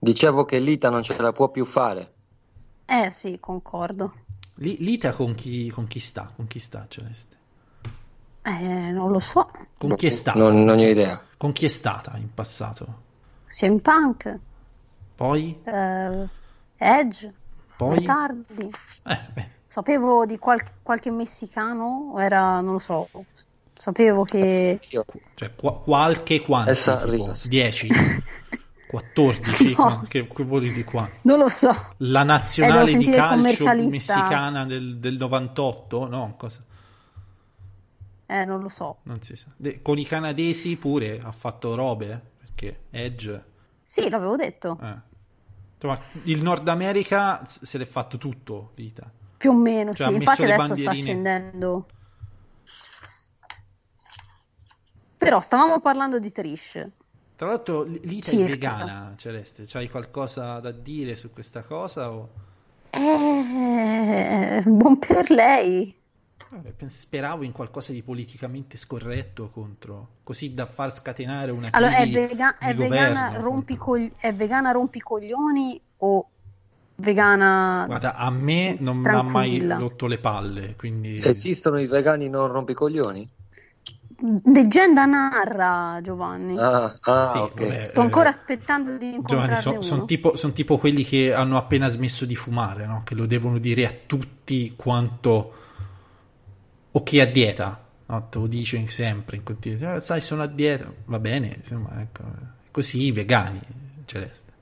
[0.01, 2.15] Dicevo che Lita non ce la può più fare.
[2.87, 4.13] Eh sì, concordo.
[4.59, 6.31] Li- Lita con chi, con chi sta?
[6.35, 7.37] Con chi sta Celeste?
[8.44, 9.49] Eh, non lo so.
[9.79, 10.38] Con chi è stata?
[10.38, 11.23] Non, non ho idea.
[11.37, 13.07] Con chi è stata in passato?
[13.49, 14.27] CM Punk,
[15.16, 15.57] Poi?
[15.64, 16.29] eh,
[16.79, 17.33] Edge,
[17.77, 18.05] Poi?
[18.05, 18.71] tardi.
[19.07, 23.09] Eh, beh, Sapevo di qual- qualche messicano, era, non lo so,
[23.75, 24.81] sapevo che...
[24.90, 26.71] Io- cioè qua- qualche quanto?
[26.71, 27.11] Essa tipo?
[27.11, 27.49] Rios.
[27.49, 27.88] 10?
[28.88, 29.74] 14?
[29.77, 30.05] No.
[30.09, 31.09] Che, che vuol dire di qua?
[31.22, 31.68] Non lo so.
[31.98, 36.09] La Eh, nazionale devo di calcio messicana del, del 98?
[36.09, 36.64] No, cosa?
[38.27, 38.98] Eh, non lo so.
[39.05, 39.48] Non si sa.
[39.57, 43.44] De- con i canadesi pure ha fatto robe, eh, perché Edge...
[43.85, 45.07] Sì, l'avevo detto, eh.
[45.74, 49.11] Insomma, il Nord America se l'è fatto tutto, Lita.
[49.37, 50.14] più o meno, Cioè, sì.
[50.16, 51.03] Infatti adesso sta bandierine.
[51.03, 51.87] scendendo.
[55.16, 56.87] Però stavamo parlando di Trish.
[57.38, 58.51] Tra l'altro, L- Lita è Circa.
[58.51, 59.62] vegana, Celeste.
[59.64, 62.11] C'hai qualcosa da dire su questa cosa?
[62.11, 62.31] O...
[62.90, 65.96] Eh, buon per lei.
[66.77, 72.01] Pens- speravo in qualcosa di politicamente scorretto contro, così da far scatenare una Allora, è,
[72.01, 76.29] crisi vega- di è vegana, rompicogli- è vegana rompicoglioni o
[76.96, 77.85] vegana...
[77.87, 82.48] Guarda, a me non mi ha mai rotto le palle, quindi Esistono i vegani non
[82.48, 83.31] rompicoglioni?
[84.20, 86.57] Leggenda narra, Giovanni.
[86.59, 87.54] Ah, ah, Sì, ok.
[87.54, 87.85] vabbè.
[87.85, 90.04] Sto ancora aspettando di Giovanni, incontrarne sono uno.
[90.07, 93.02] tipo, son tipo quelli che hanno appena smesso di fumare, no?
[93.04, 95.52] Che lo devono dire a tutti quanto...
[96.90, 98.28] O chi è a dieta, no?
[98.28, 99.96] Te lo dice sempre in continuazione.
[99.96, 100.92] "Eh, sai, sono a dieta.
[101.07, 102.24] Va bene, insomma, ecco.
[102.70, 103.61] Così i vegani,
[104.04, 104.52] Celeste.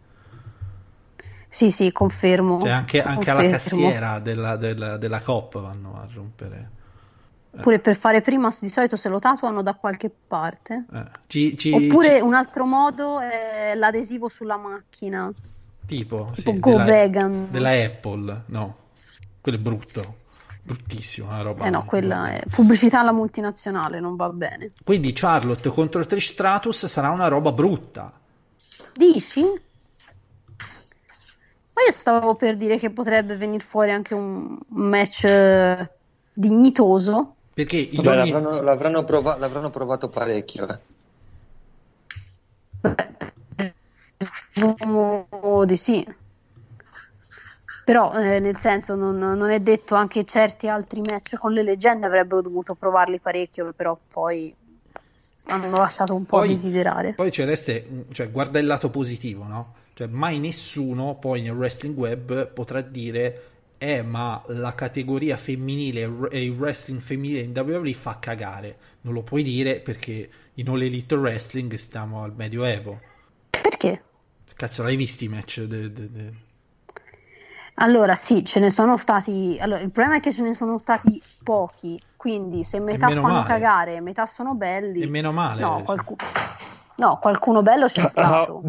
[1.49, 2.61] Sì, sì, confermo.
[2.61, 3.51] Cioè, anche, anche alla Confermo.
[3.51, 6.71] cassiera della, della, della COP vanno a rompere.
[7.63, 10.85] Pure per fare prima, di solito se lo tatuano da qualche parte.
[10.93, 15.33] Eh, ci- ci- Oppure ci- un altro modo è l'adesivo sulla macchina.
[15.87, 17.47] tipo, tipo sì, Go della, Vegan.
[17.51, 18.77] della Apple, no,
[19.41, 20.17] quello è brutto,
[20.63, 21.67] bruttissimo, una roba.
[21.67, 24.71] Eh no, quella è pubblicità alla multinazionale, non va bene.
[24.85, 28.13] Quindi Charlotte contro Trish Stratus sarà una roba brutta.
[28.95, 29.43] Dici?
[31.73, 35.91] Ma io stavo per dire che potrebbe venire fuori anche un un match eh,
[36.33, 37.36] dignitoso.
[37.57, 40.69] Perché in Vabbè, ogni- l'avranno, l'avranno prova- l'avranno provato parecchio.
[40.69, 40.79] eh.
[44.53, 45.27] Presumo
[45.65, 46.07] di sì.
[47.83, 52.05] Però, eh, nel senso, non, non è detto anche certi altri match con le leggende
[52.05, 54.55] avrebbero dovuto provarli parecchio, però poi
[55.47, 57.15] hanno lasciato un po' a Poi- desiderare.
[57.15, 59.73] Poi Celeste, cioè, guarda il lato positivo, no?
[59.95, 66.43] Cioè, mai nessuno poi nel wrestling web potrà dire eh, ma la categoria femminile e
[66.45, 68.77] il wrestling femminile in WWE fa cagare.
[69.03, 73.01] Non lo puoi dire perché in All Elite Wrestling stiamo al Medioevo.
[73.51, 74.03] Perché?
[74.55, 75.63] Cazzo, l'hai visti i match?
[75.63, 76.33] de- de- de-
[77.75, 79.59] Allora, sì, ce ne sono stati.
[79.61, 83.47] Allora, il problema è che ce ne sono stati pochi, quindi se metà fanno male.
[83.47, 85.03] cagare, metà sono belli.
[85.03, 85.61] E meno male.
[85.61, 85.85] No, cioè.
[85.85, 86.17] qualcuno,
[86.97, 88.63] no, qualcuno bello c'è stato.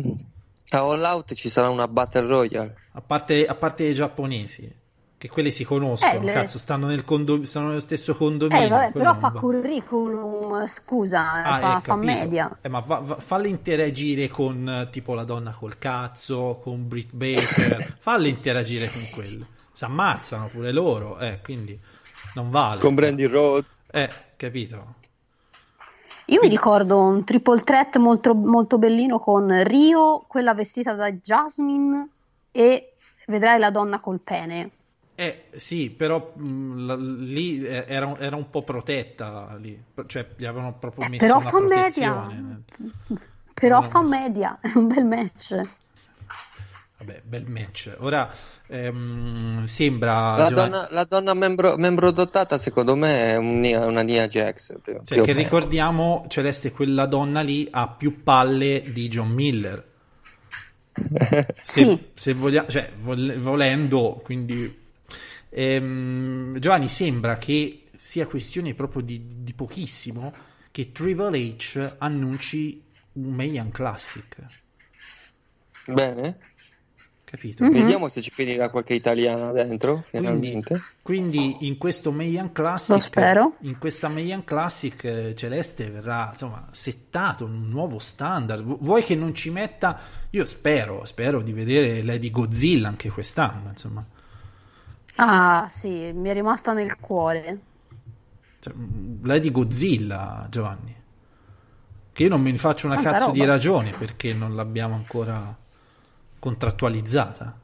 [0.72, 2.76] A All Out ci sarà una Battle Royale.
[2.92, 4.70] A parte, a parte i giapponesi,
[5.18, 8.66] che quelli si conoscono, Eh, le- cazzo, stanno, nel condo- stanno nello stesso condominio.
[8.66, 9.40] Eh, vabbè, però fa va.
[9.40, 12.56] curriculum, scusa, Ah, fa, eh, fa media.
[12.62, 17.96] Eh, ma va- va- falle interagire con tipo la donna col cazzo, con Britt Baker,
[18.00, 19.46] falle interagire con quello.
[19.72, 21.80] Si ammazzano pure loro, eh, quindi
[22.36, 22.80] non vale.
[22.80, 23.66] Con Brandy Road.
[23.90, 24.96] Eh, capito?
[26.26, 32.08] Io mi ricordo un triple threat molto, molto bellino con Rio, quella vestita da Jasmine
[32.52, 32.94] e
[33.28, 34.72] vedrai la donna col pene.
[35.20, 39.76] Eh, sì, però mh, la- lì eh, era, era un po' protetta, lì.
[40.06, 42.12] cioè gli avevano proprio Eh, messo però una fa media.
[42.14, 42.64] protezione.
[43.56, 45.62] Però fa no, media, è un bel match.
[47.00, 47.96] Vabbè, bel match.
[48.00, 48.32] Ora
[48.68, 54.02] ehm, sembra La Giovanni- donna, la donna membro, membro dotata, secondo me, è un una
[54.04, 54.78] Nia Jax.
[54.84, 59.84] più- Cioè, più che ricordiamo, Celeste, quella donna lì ha più palle di John Miller.
[60.94, 62.08] Se, Sì.
[62.14, 64.86] se voglia- cioè, vol- volendo, quindi
[65.50, 70.32] Ehm, Giovanni sembra che sia questione proprio di, di pochissimo
[70.72, 72.84] che Triple H annunci
[73.14, 74.36] un Mayan Classic,
[75.86, 76.38] Bene,
[77.24, 77.64] capito?
[77.64, 77.72] Mhm.
[77.72, 80.82] vediamo se ci finirà qualche italiana dentro, Quindi, finalmente.
[81.02, 83.56] quindi in questo Mayan Classic, spero.
[83.62, 88.64] in questa Mayan Classic eh, Celeste verrà insomma settato un nuovo standard.
[88.64, 90.00] Vu- Vuoi che non ci metta?
[90.32, 94.06] Io spero, spero di vedere Lady Godzilla anche quest'anno, insomma.
[95.20, 97.60] Ah, sì, mi è rimasta nel cuore.
[98.60, 100.96] Cioè, mh, Lady Godzilla, Giovanni.
[102.12, 103.52] Che io non me ne faccio una Tanta cazzo di roba.
[103.52, 105.56] ragione perché non l'abbiamo ancora
[106.40, 107.60] contrattualizzata.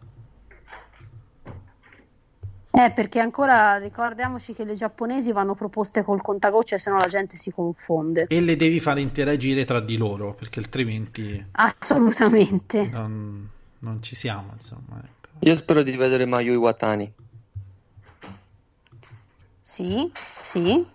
[2.76, 7.38] Eh, perché ancora ricordiamoci che le giapponesi vanno proposte col contagocce, se no la gente
[7.38, 8.26] si confonde.
[8.28, 12.88] E le devi fare interagire tra di loro perché altrimenti Assolutamente.
[12.89, 13.48] non,
[13.80, 15.00] non ci siamo, insomma.
[15.04, 15.30] ecco.
[15.42, 17.13] Io spero di vedere Mayu Iwatani.
[19.73, 20.12] Sì,
[20.43, 20.86] sì.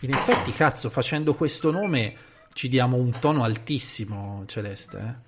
[0.00, 2.16] In effetti, cazzo, facendo questo nome
[2.54, 4.98] ci diamo un tono altissimo, Celeste.
[4.98, 5.26] eh?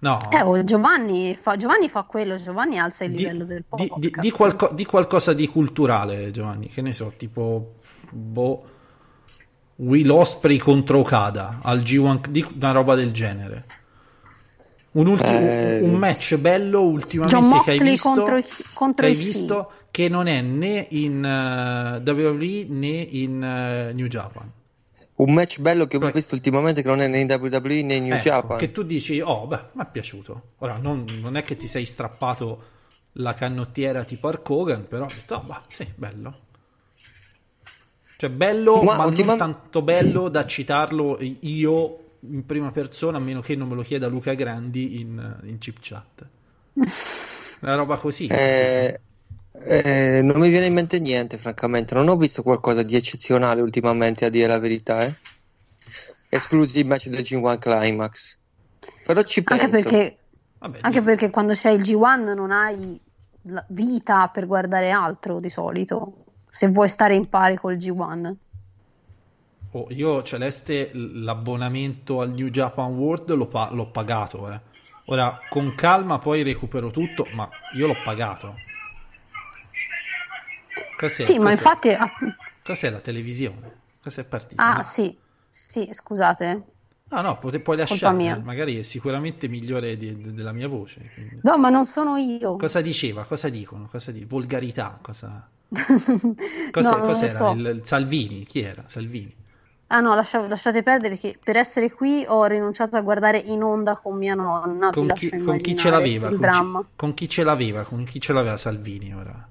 [0.00, 3.86] No, Eh, oh, Giovanni, fa, Giovanni fa quello, Giovanni alza il di, livello del di-
[3.86, 3.98] podcast.
[4.00, 6.68] di- di qualco- di qualcosa di culturale, Giovanni.
[6.68, 7.76] Che ne so, tipo
[8.10, 8.68] boh,
[9.76, 13.64] Will Osprey contro Okada al G1, di una roba del genere.
[14.96, 19.12] Un, ulti- Eh, un match bello ultimamente John che hai visto, contro i- contro che
[19.12, 24.50] hai visto che non è né in eh, WWE né in eh, New Japan.
[25.16, 27.94] Un match bello che ho Poi- visto ultimamente che non è né in WWE né
[27.94, 28.56] in New Ecco, Japan.
[28.58, 30.42] che tu dici, oh, beh, mi è piaciuto.
[30.58, 32.62] Ora, non, non è che ti sei strappato
[33.18, 36.38] la canottiera tipo Hulk Hogan, però ho detto, oh, bah, sì, bello.
[38.16, 41.98] Cioè, bello, Ma ma, ultima- non tanto bello da citarlo io
[42.30, 45.78] in prima persona, a meno che non me lo chieda Luca Grandi in, in chip
[45.80, 46.26] chat.
[47.60, 48.26] Una roba così.
[48.26, 49.00] Eh,
[49.52, 51.94] eh, non mi viene in mente niente, francamente.
[51.94, 55.00] Non ho visto qualcosa di eccezionale ultimamente, a dire la verità.
[55.04, 55.14] Eh.
[56.28, 58.38] Esclusi il match del G1 Climax.
[59.04, 59.64] Però ci penso.
[59.64, 60.16] Anche perché,
[60.58, 63.00] Vabbè, anche di- perché quando c'è il G1 non hai
[63.42, 68.34] la vita per guardare altro di solito, se vuoi stare in pari col G1.
[69.76, 74.60] Oh, io, Celeste, l'abbonamento al New Japan World l'ho, pa- l'ho pagato, eh.
[75.06, 78.54] Ora, con calma poi recupero tutto, ma io l'ho pagato.
[80.96, 81.88] Cos'è, Sì, ma cos'è- infatti...
[81.90, 82.10] ah,
[82.62, 83.72] Cos'è la televisione?
[84.02, 84.64] Cos'è partita?
[84.64, 84.82] Ah, No?
[84.82, 85.16] sì,
[85.48, 86.64] sì, scusate.
[87.08, 87.76] No, no, pote- puoi
[88.40, 91.10] eh, magari è sicuramente migliore di- de- della mia voce.
[91.14, 91.38] quindi.
[91.42, 92.56] No, ma non sono io.
[92.56, 93.24] Cosa diceva?
[93.24, 93.88] Cosa dicono?
[93.90, 94.98] Cosa di- Volgarità?
[95.02, 95.48] Cosa...
[95.68, 97.32] No, Cos'è- lo cos'era?
[97.38, 97.50] so.
[97.52, 98.44] Il, il Salvini?
[98.46, 98.84] Chi era?
[98.86, 99.34] Salvini.
[99.94, 103.94] Ah no, lascia- lasciate perdere che per essere qui ho rinunciato a guardare in onda
[103.96, 104.90] con mia nonna.
[104.90, 106.26] Con chi, con chi ce l'aveva?
[106.28, 106.84] Il Con, chi- dramma.
[106.96, 107.82] con chi ce l'aveva?
[107.84, 109.46] Con chi ce l'aveva Salvini ora?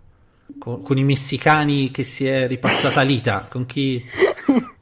[0.59, 3.47] Con, con i messicani che si è ripassata l'ita?
[3.49, 4.03] Con chi...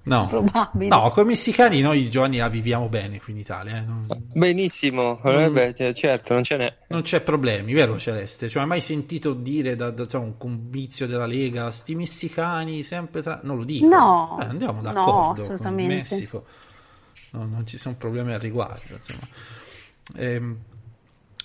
[0.03, 0.28] No.
[0.74, 3.78] No, con i messicani noi Giovanni la viviamo bene qui in Italia.
[3.78, 4.01] eh, non-
[4.34, 6.76] Benissimo, eh, beh, cioè, certo, non ce n'è.
[6.88, 8.49] Non c'è problemi, vero Celeste?
[8.49, 13.22] Cioè, hai mai sentito dire da, da insomma, un comizio della Lega, sti messicani sempre
[13.22, 13.39] tra...
[13.43, 13.88] Non lo dico.
[13.88, 15.88] No, Eh, andiamo no, d'accordo con il.
[15.88, 16.45] Messico.
[17.34, 19.28] No, non ci sono problemi al riguardo, insomma.
[20.18, 20.57] Ehm,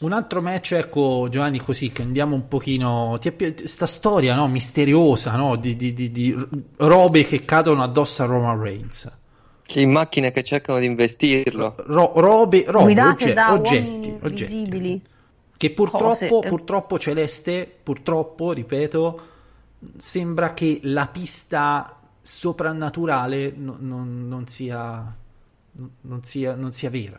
[0.01, 3.17] un altro match, ecco Giovanni, così che andiamo un pochino...
[3.21, 4.47] Ti è pi- sta storia, no?
[4.49, 5.57] Misteriosa, no?
[5.57, 6.37] Di, di- di- di
[6.77, 9.11] robe che cadono addosso a Roman Reigns.
[9.75, 11.75] In macchine che cercano di investirlo.
[11.87, 14.55] Ro- robe, robe Guidate ogge- da oggetti, oggetti.
[14.55, 15.03] invisibili.
[15.57, 16.49] Che purtroppo, Cose.
[16.49, 19.21] purtroppo Celeste, purtroppo, ripeto,
[19.97, 25.15] sembra che la pista soprannaturale no- non, non sia,
[25.73, 27.19] non, sia, non sia vera.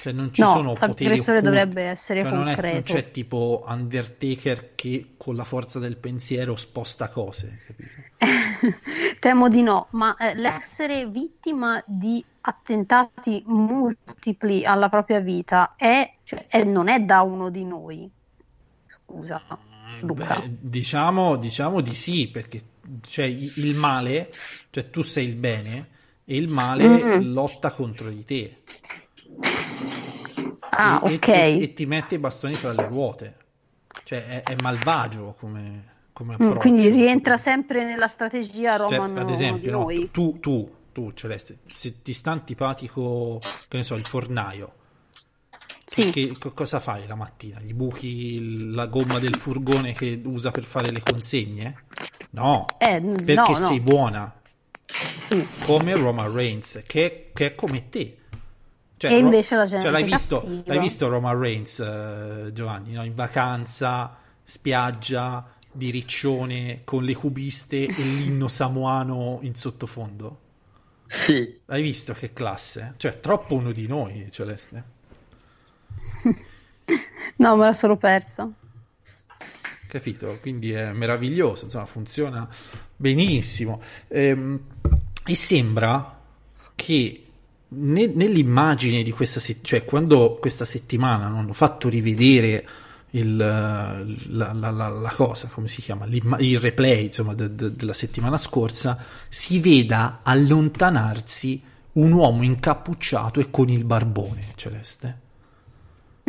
[0.00, 1.42] Cioè non ci No, sono poteri occulti.
[1.42, 2.82] dovrebbe essere Cioè, non, è- non concreto.
[2.82, 7.62] c'è tipo Undertaker che con la forza del pensiero sposta cose?
[9.20, 16.46] Temo di no, ma eh, l'essere vittima di attentati multipli alla propria vita è, cioè,
[16.48, 18.10] è- non è da uno di noi.
[18.86, 19.42] Scusa,
[20.00, 20.34] Luca.
[20.34, 22.62] Beh, diciamo, diciamo di sì, perché
[23.02, 24.30] cioè, il male,
[24.70, 25.88] cioè tu sei il bene
[26.24, 27.22] e il male Mm.
[27.32, 28.62] lotta contro di te.
[30.76, 31.28] Ah, e, ok.
[31.30, 33.36] e- e ti mette i bastoni fra le ruote.
[34.02, 36.56] Cioè è, è malvagio come, come Mm, approccio.
[36.56, 41.58] quindi rientra sempre nella strategia Cioè, Roman ad di esempio, no, tu, tu, tu, Celeste,
[41.68, 44.74] se ti sta antipatico, che ne so, il fornaio,
[45.86, 46.04] Sì.
[46.08, 47.60] che, co- cosa fai la mattina?
[47.60, 51.80] Gli buchi la gomma del furgone che usa per fare le consegne?
[52.30, 53.66] No, Eh, perché no, no.
[53.66, 54.32] sei buona,
[55.16, 55.46] Sì.
[55.58, 58.16] come Roman Reigns, che, che è come te.
[59.00, 63.02] Cioè, E invece la gente cioè, l'hai, visto, l'hai visto Roman Reigns, eh, Giovanni, no?
[63.02, 70.40] in vacanza, spiaggia, di riccione, con le cubiste e l'inno samoano in sottofondo?
[71.06, 72.92] Sì, Hai visto che classe?
[72.98, 74.84] Cioè, troppo uno di noi, Celeste.
[77.36, 78.50] No, me l'ha solo persa.
[79.88, 80.36] Capito?
[80.42, 82.46] Quindi è meraviglioso, insomma, funziona
[82.96, 83.80] benissimo.
[84.08, 84.60] Ehm,
[85.24, 86.20] e sembra
[86.74, 87.29] che
[87.72, 92.68] nell'immagine di questa settimana, cioè quando questa settimana non hanno fatto rivedere
[93.10, 97.74] il, la, la- la- la cosa, come si chiama, L'imma- il replay insomma, de- de-
[97.74, 101.62] della settimana scorsa, si veda allontanarsi
[101.92, 105.20] un uomo incappucciato e con il barbone celeste.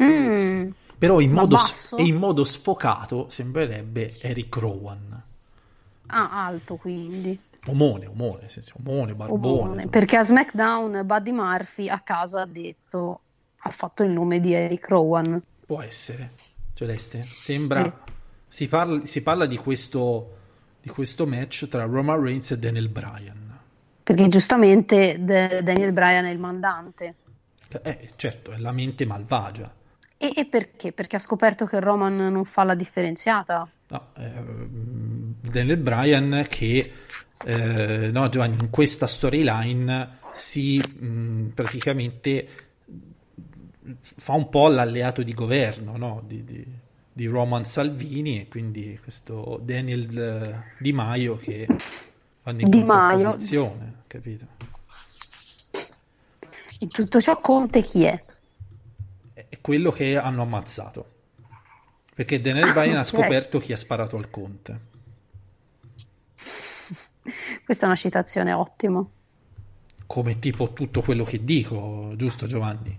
[0.02, 1.58] Mm, Però in modo,
[1.98, 5.24] in modo sfocato sembrerebbe Eric Rowan.
[6.08, 7.38] ah, alto quindi.
[7.68, 9.48] Omone, omone, senso, omone, barbone.
[9.48, 9.88] Omone.
[9.88, 13.20] Perché a SmackDown Buddy Murphy a caso ha detto,
[13.58, 15.42] ha fatto il nome di Eric Rowan.
[15.66, 16.32] Può essere,
[16.74, 17.26] Celeste.
[17.28, 17.84] Sembra...
[17.84, 18.10] Sì.
[18.52, 20.38] Si, parla, si parla di questo,
[20.82, 23.58] di questo match tra Roman Reigns e Daniel Bryan.
[24.04, 27.16] Perché giustamente De- Daniel Bryan è il mandante.
[27.82, 29.74] Eh, certo, è la mente malvagia.
[30.18, 30.92] E, e perché?
[30.92, 33.66] Perché ha scoperto che Roman non fa la differenziata.
[33.88, 36.92] No, ehm, Daniel Bryan che
[37.46, 42.48] eh, no Giovanni in questa storyline si mh, praticamente
[44.16, 46.24] fa un po' l'alleato di governo no?
[46.26, 46.66] di, di-
[47.14, 51.68] di Roman Salvini e quindi questo Daniel eh, Di Maio che
[52.44, 54.46] vanno in Di contrapposizione, capito?
[56.80, 58.24] In tutto ciò Conte chi è?
[59.34, 61.06] È quello che hanno ammazzato
[62.16, 63.06] perché Daniel Bryan ha ok.
[63.06, 64.90] scoperto chi ha sparato al conte
[67.72, 69.04] Questa è una citazione ottima.
[70.06, 72.96] come tipo tutto quello che dico, giusto Giovanni?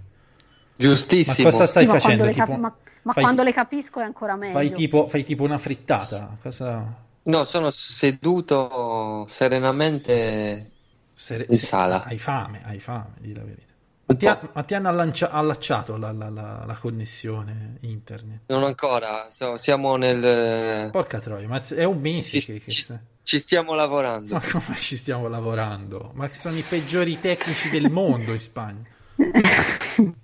[1.24, 1.48] Ma giustissimo.
[1.50, 1.98] cosa stai Sì, ma facendo?
[1.98, 4.50] quando, le, cap- Tipo, ma- ma fai, quando le capisco è ancora meglio.
[4.50, 6.36] fai tipo, fai tipo una frittata?
[6.40, 7.04] Cosa...
[7.24, 10.72] No, sono seduto serenamente
[11.14, 12.02] se- In se- sala.
[12.02, 13.71] Hai fame, hai fame, di la verità.
[14.12, 18.40] Ma ti, ha- ma ti hanno allancia- allacciato la, la- la- la connessione internet?
[18.46, 20.90] Non ancora, so- siamo nel...
[20.90, 24.34] Porca troia, ma è un mese Ci, che, che ci- sta- ci stiamo lavorando.
[24.34, 26.10] Ma come ci stiamo lavorando?
[26.14, 28.86] Ma sono i peggiori tecnici del mondo in Spagna.
[29.16, 30.14] Ma,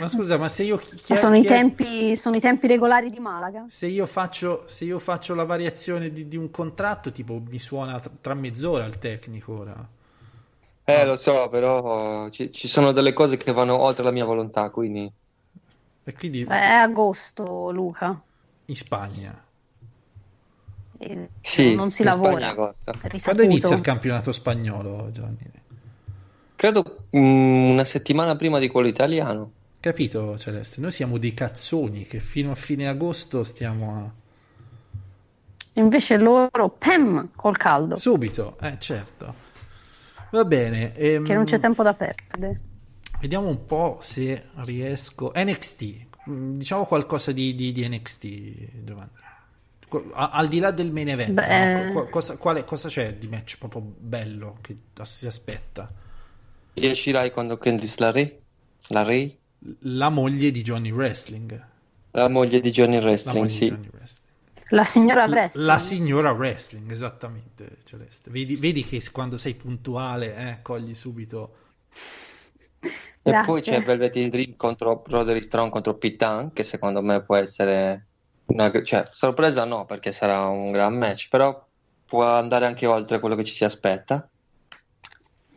[0.00, 0.76] ma scusa, ma se io...
[0.76, 3.64] chi- chi- Ma sono, chi i è- tempi, sono i tempi regolari di Malaga?
[3.68, 7.98] Se io faccio, se io faccio la variazione di, di un contratto, tipo mi suona
[8.00, 9.88] tra, tra mezz'ora il tecnico ora.
[10.88, 14.70] Eh, lo so, però ci, ci sono delle cose che vanno oltre la mia volontà,
[14.70, 15.10] quindi...
[16.04, 18.22] E quindi È agosto, Luca.
[18.66, 19.44] in Spagna.
[20.98, 22.54] E Sì, non si in lavora.
[22.54, 25.50] Quando inizia il campionato spagnolo, Gianni?
[26.54, 29.50] Credo mm, una settimana prima di quello italiano.
[29.80, 30.80] Capito, Celeste?
[30.80, 34.10] Noi siamo dei cazzoni che fino a fine agosto stiamo a...
[35.80, 39.45] Invece loro, pem, col caldo, Subito, eh certo.
[40.30, 40.94] Va bene.
[40.94, 42.60] ehm, che non c'è tempo da perdere.
[43.20, 45.32] Vediamo un po' se riesco.
[45.34, 49.10] NXT, Mm, diciamo qualcosa di, di- di NXT, Giovanni.
[50.14, 51.84] A- Al di là del main event, Beh.
[51.84, 51.92] no?
[51.92, 55.88] Qu- cosa, quale- cosa c'è di match proprio bello che si aspetta?
[56.74, 58.40] Riuscirai quando Candice LaRae?
[58.88, 59.36] LaRae?
[59.82, 61.64] La moglie di Johnny Wrestling.
[62.10, 63.68] La moglie di Johnny La Wrestling, sì.
[63.68, 64.25] Johnny Wrestling.
[64.70, 65.66] La signora Wrestling.
[65.66, 68.30] la signora Wrestling, esattamente, Celeste.
[68.30, 71.56] Vedi, vedi che quando sei puntuale, eh, cogli subito.
[72.80, 73.46] E Grazie.
[73.46, 78.06] poi c'è Velvet Dream contro Roderick Strong contro Pitan, che secondo me può essere
[78.46, 81.64] una, cioè, sorpresa no, perché sarà un gran match, però
[82.04, 84.28] può andare anche oltre quello che ci si aspetta.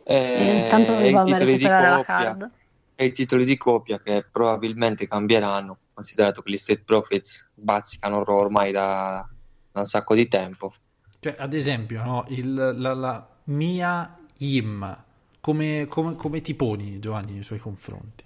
[0.02, 2.50] E, e i titoli di coppia,
[2.96, 8.36] e i titoli di coppia che probabilmente cambieranno, considerato che gli Street Profits bazzicano Raw
[8.38, 9.28] ormai da,
[9.70, 10.72] da un sacco di tempo.
[11.20, 15.04] Cioè, ad esempio, no, il, la, la mia Im,
[15.40, 18.24] come, come, come ti poni, Giovanni, nei suoi confronti?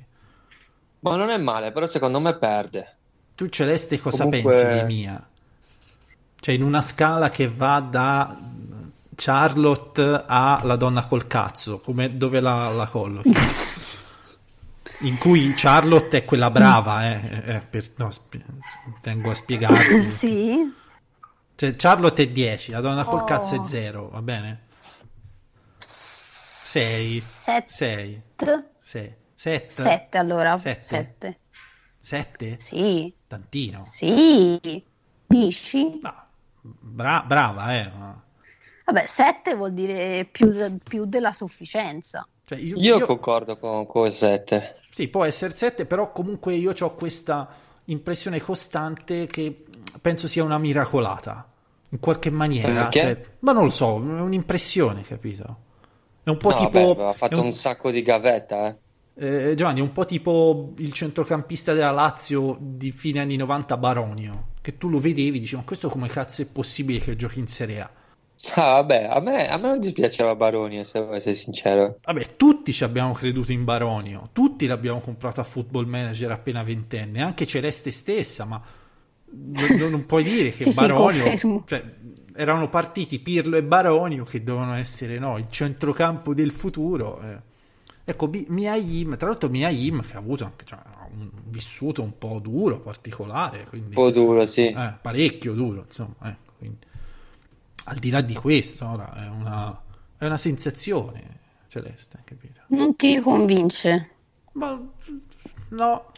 [1.01, 2.97] Ma non è male, però secondo me perde.
[3.35, 5.29] Tu, Celeste, cosa Comunque- pensi di Mia?
[6.41, 8.39] Cioè, in una scala che va da
[9.15, 13.33] Charlotte alla donna col cazzo, come, dove la, la collochi?
[15.01, 18.45] In cui Charlotte è quella brava, eh, eh, per- no, spie-
[19.01, 20.03] tengo a spiegarti.
[20.03, 20.73] Sì.
[21.57, 23.25] Cioè, Charlotte è 10, la donna col Oh.
[23.25, 24.63] cazzo è 0, va bene?
[25.79, 27.69] 6, Sette.
[27.69, 28.23] 6,
[28.81, 30.59] 6, 7, Sette allora.
[30.59, 30.83] Sette.
[30.83, 31.39] Sette.
[32.01, 32.57] 7?
[32.59, 33.15] Sì.
[33.27, 33.83] Tantino.
[33.85, 34.83] Sì.
[35.27, 36.01] Dici?
[36.03, 36.15] No,
[36.61, 37.91] bra- brava, eh.
[38.87, 42.27] Vabbè, 7 vuol dire più, più della sufficienza.
[42.45, 44.77] Cioè, io, Io io- concordo con, con 7.
[44.91, 47.49] Sì, può essere 7, però comunque io ho questa
[47.87, 49.65] impressione costante che
[50.01, 51.49] penso sia una miracolata.
[51.91, 52.91] In qualche maniera.
[52.91, 55.59] Cioè- ma non lo so, è un'impressione, capito?
[56.23, 56.79] È un po' No, tipo...
[56.95, 58.79] vabbè, ha fatto un- un sacco di gavetta, eh.
[59.17, 64.49] Eh, Giovanni, è un po' tipo il centrocampista della Lazio di fine anni 90 Baronio,
[64.61, 67.47] che tu lo vedevi e dici, ma questo come cazzo è possibile che giochi in
[67.47, 67.91] Serie A?
[68.57, 71.99] Ah, vabbè, a me, a me non dispiaceva Baroni, se devo essere sincero.
[72.05, 77.23] Vabbè, tutti ci abbiamo creduto in Baronio, tutti l'abbiamo comprato a Football Manager appena ventenne,
[77.23, 78.61] anche Celeste stessa, ma
[79.31, 81.23] non, non puoi dire che Sì, sì, Baronio...
[81.25, 81.63] confermo.
[81.67, 81.83] cioè,
[82.37, 87.21] erano partiti Pirlo e Baronio che dovevano essere no, il centrocampo del futuro.
[87.23, 87.53] eh.
[88.07, 91.31] Ecco, Bi- Mia Yim, tra l'altro Mia Yim che ha avuto anche cioè, ha un
[91.47, 93.89] vissuto un po' duro, particolare, quindi...
[93.89, 94.67] Un po' duro, sì.
[94.67, 96.15] Eh, parecchio duro, insomma.
[96.23, 96.79] ecco, quindi.
[97.85, 99.79] Al di là di questo, ora, è una,
[100.17, 102.63] è una sensazione celeste, capito?
[102.69, 104.11] Non ti convince?
[104.53, 104.81] Ma
[105.71, 106.13] no,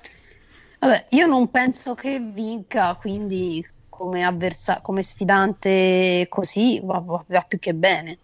[0.79, 7.41] Vabbè, io non penso che vinca, quindi come, avversa- come sfidante così va, va- va
[7.41, 8.19] più che bene.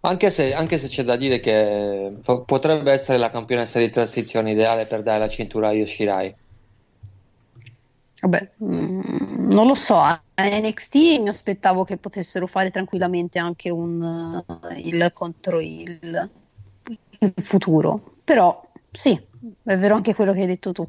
[0.00, 4.50] Anche se, anche se c'è da dire che po- potrebbe essere la campionessa di transizione
[4.50, 6.34] ideale per dare la cintura a Yoshirai.
[8.22, 14.40] Vabbè, mm, non lo so, a NXT mi aspettavo che potessero fare tranquillamente anche un,
[14.70, 16.30] eh, il contro il,
[17.18, 18.62] il futuro, però
[18.92, 19.20] sì,
[19.64, 20.86] è vero anche quello che hai detto tu,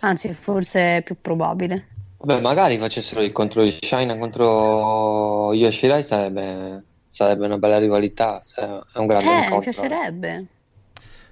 [0.00, 1.86] anzi forse è più probabile.
[2.18, 8.98] Vabbè, magari facessero il contro di Shina contro Yoshirai sarebbe, sarebbe una bella rivalità, è
[8.98, 9.60] un grande Eh, mi incontro.
[9.60, 10.46] piacerebbe.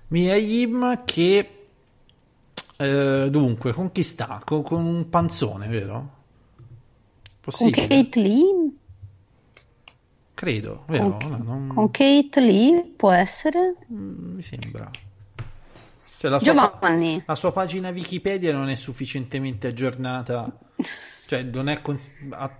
[0.09, 1.56] Mia Yim che
[2.79, 4.41] eh, dunque con chi sta?
[4.45, 5.95] Con, con un panzone, vero?
[5.95, 7.87] Con Possibile?
[7.87, 8.71] Kate Lee?
[10.35, 11.17] Credo, vero?
[11.19, 13.77] Con, No, non- con Kate Lee può essere?
[13.93, 14.91] Mm, mi sembra.
[16.19, 17.23] Cioè, la sua, Giovanni.
[17.27, 20.59] la sua pagina Wikipedia non è sufficientemente aggiornata,
[21.27, 22.57] cioè non è cons- a-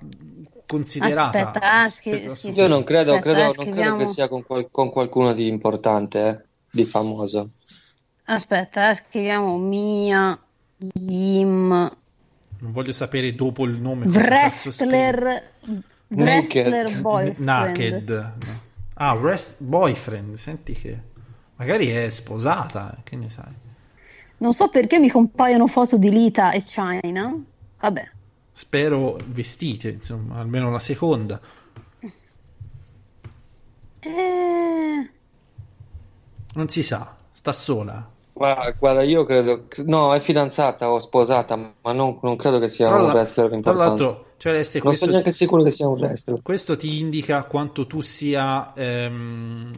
[0.67, 1.51] considerata.
[1.51, 4.43] Aspetta, ah, schi- sì, Io non credo, Aspetta, credo- eh, non credo che sia con,
[4.45, 7.51] qual- con qualcuno di importante, eh, di famoso.
[8.27, 10.39] Aspetta, eh, scriviamo Mia
[10.95, 14.07] Yim Non voglio sapere dopo il nome.
[14.07, 15.51] Wrestler
[16.09, 16.67] Naked.
[16.67, 17.39] Wrestler boyfriend.
[17.39, 18.33] Naked.
[18.95, 21.01] Ah, rest- boyfriend, senti che
[21.57, 23.53] magari è sposata, che ne sai.
[24.39, 27.35] Non so perché mi compaiono foto di Lita e China.
[27.81, 28.11] Vabbè,
[28.53, 31.39] Spero vestite, insomma, almeno la seconda.
[34.01, 35.11] Eh,
[36.55, 38.15] Non si sa, sta sola.
[38.37, 42.89] Guarda, guarda, io credo, no, è fidanzata o sposata, ma non, non credo che sia
[42.89, 44.03] Tra, un wrestler tra importante.
[44.03, 46.43] l'altro, Celeste, Non questo, sono neanche sicuro che sia un wrestler.
[46.43, 49.71] questo ti indica quanto tu sia ehm,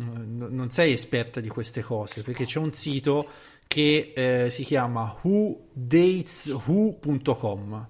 [0.51, 3.27] non sei esperta di queste cose, perché c'è un sito
[3.69, 7.87] che eh, si chiama whodateswho.com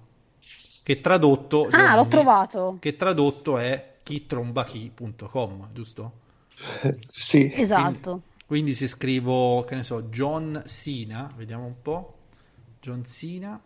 [0.83, 2.77] che tradotto Ah, Giovanni, l'ho trovato.
[2.79, 6.11] che tradotto è chitrombachi.com, giusto?
[7.09, 7.51] Sì.
[7.55, 8.11] Esatto.
[8.11, 8.23] Quindi
[8.73, 12.17] se scrivo, che ne so, John Cena, vediamo un po'.
[12.81, 13.61] John Cena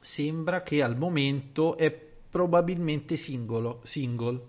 [0.00, 4.40] sembra che al momento è probabilmente singolo, single.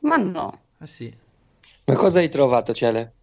[0.00, 0.48] Ma no.
[0.80, 1.16] Eh sì.
[1.86, 3.14] Ma cosa hai trovato, Cele?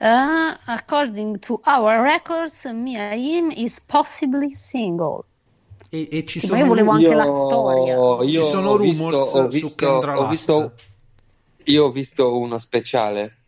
[0.00, 5.24] Uh, according to our records, Mia Yim is possibly single.
[5.90, 7.94] E, e ci Sì, sono ma io volevo anche la storia.
[8.22, 10.74] Io Ci sono rumors visto, ho su visto, Kendra ho visto-
[11.66, 13.43] io ho visto uno speciale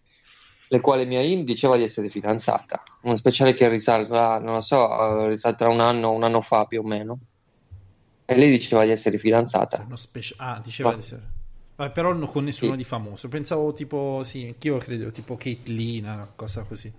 [0.68, 2.82] le quali mia Im diceva di essere fidanzata.
[3.02, 6.80] Uno speciale che risalta, non lo so, eh, risalta un anno, un anno fa più
[6.80, 7.18] o meno.
[8.24, 9.84] E lei diceva di essere fidanzata.
[9.86, 11.22] Uno speci- ah, diceva Ma- di essere.
[11.76, 12.76] Vabbè, però non con nessuno Sì.
[12.78, 13.28] di famoso.
[13.28, 16.92] Pensavo tipo, sì, anch'io credevo tipo Caitlyn, una cosa così.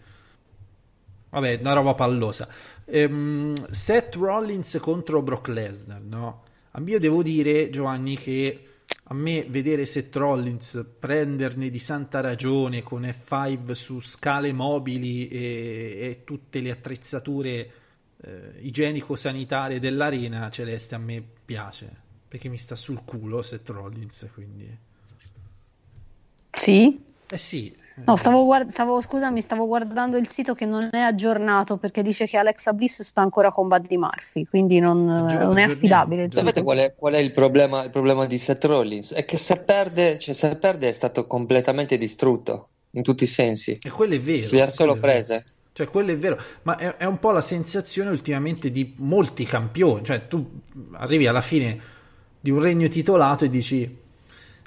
[1.29, 2.47] Vabbè, una roba pallosa.
[2.85, 6.43] Ehm, Seth Rollins contro Brock Lesnar, no?
[6.71, 8.63] A me io devo dire, Giovanni, che
[9.09, 15.37] a me vedere Seth Rollins prenderne di santa ragione con F5 su scale mobili e,
[15.99, 17.71] e tutte le attrezzature
[18.21, 24.77] eh, igienico-sanitarie dell'arena celeste a me piace perché mi sta sul culo Seth Rollins quindi
[26.51, 27.03] Sì?
[27.29, 27.75] eh sì
[28.05, 32.25] No, stavo, guard- stavo- scusami, stavo guardando il sito che non è aggiornato perché dice
[32.25, 36.61] che Alexa Bliss sta ancora con Buddy Murphy, quindi non, non è affidabile il Sapete
[36.61, 39.13] qual è, qual è il, problema, il problema di Seth Rollins?
[39.13, 43.77] È che se perde, cioè se perde è stato completamente distrutto in tutti i sensi.
[43.81, 45.23] e quello è vero Le ha solo quello è vero.
[45.23, 45.45] prese.
[45.73, 50.03] Cioè, quello è vero, ma è, è un po' la sensazione ultimamente di molti campioni.
[50.03, 50.43] Cioè, tu
[50.93, 51.79] arrivi alla fine
[52.39, 53.97] di un regno titolato e dici: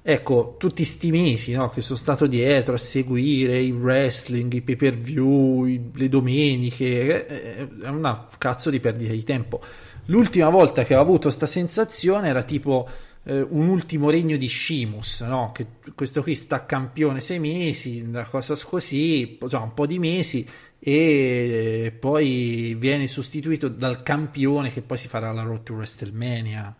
[0.02, 4.76] Ecco, tutti sti mesi no, che sono stato dietro a seguire il wrestling, i pay
[4.76, 9.60] per view, i- le domeniche, eh, è una cazzo di perdita di tempo.
[10.06, 12.88] L'ultima volta che ho avuto questa sensazione era tipo
[13.24, 15.52] eh, un ultimo regno di Shimus, no?
[15.54, 20.48] Che questo qui sta campione sei mesi, una cosa così, insomma, un po' di mesi,
[20.78, 26.74] e poi viene sostituito dal campione che poi si farà la Road to WrestleMania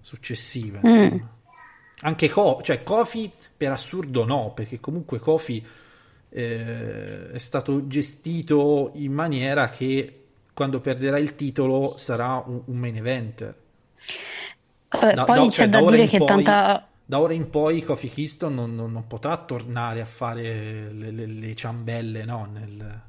[0.00, 0.80] successiva.
[0.84, 1.16] Mm.
[2.00, 5.64] Anche Ko- cioè Kofi per assurdo no, perché comunque Kofi
[6.28, 12.96] eh, è stato gestito in maniera che quando perderà il titolo sarà un, un main
[12.96, 13.54] eventer.
[14.90, 16.88] Vabbè, Da- poi da- c'è cioè, da da ora dire in che poi- tanta...
[17.08, 21.26] Da ora in poi Kofi Kingston non, non- non potrà tornare a fare le, le-
[21.26, 22.48] le ciambelle, no?
[22.52, 23.00] Nel...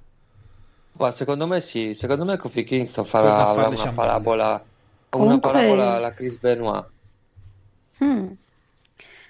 [0.93, 4.61] Ma secondo me sì, secondo me Kofi Kingston farà le una parabola, una
[5.09, 6.85] Comunque- parabola alla Chris Benoit.
[8.03, 8.27] Mm.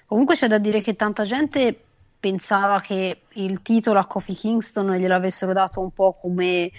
[0.07, 1.77] Comunque c'è da dire che tanta gente
[2.17, 6.71] pensava che il titolo a Kofi Kingston gliel'avessero dato un po' come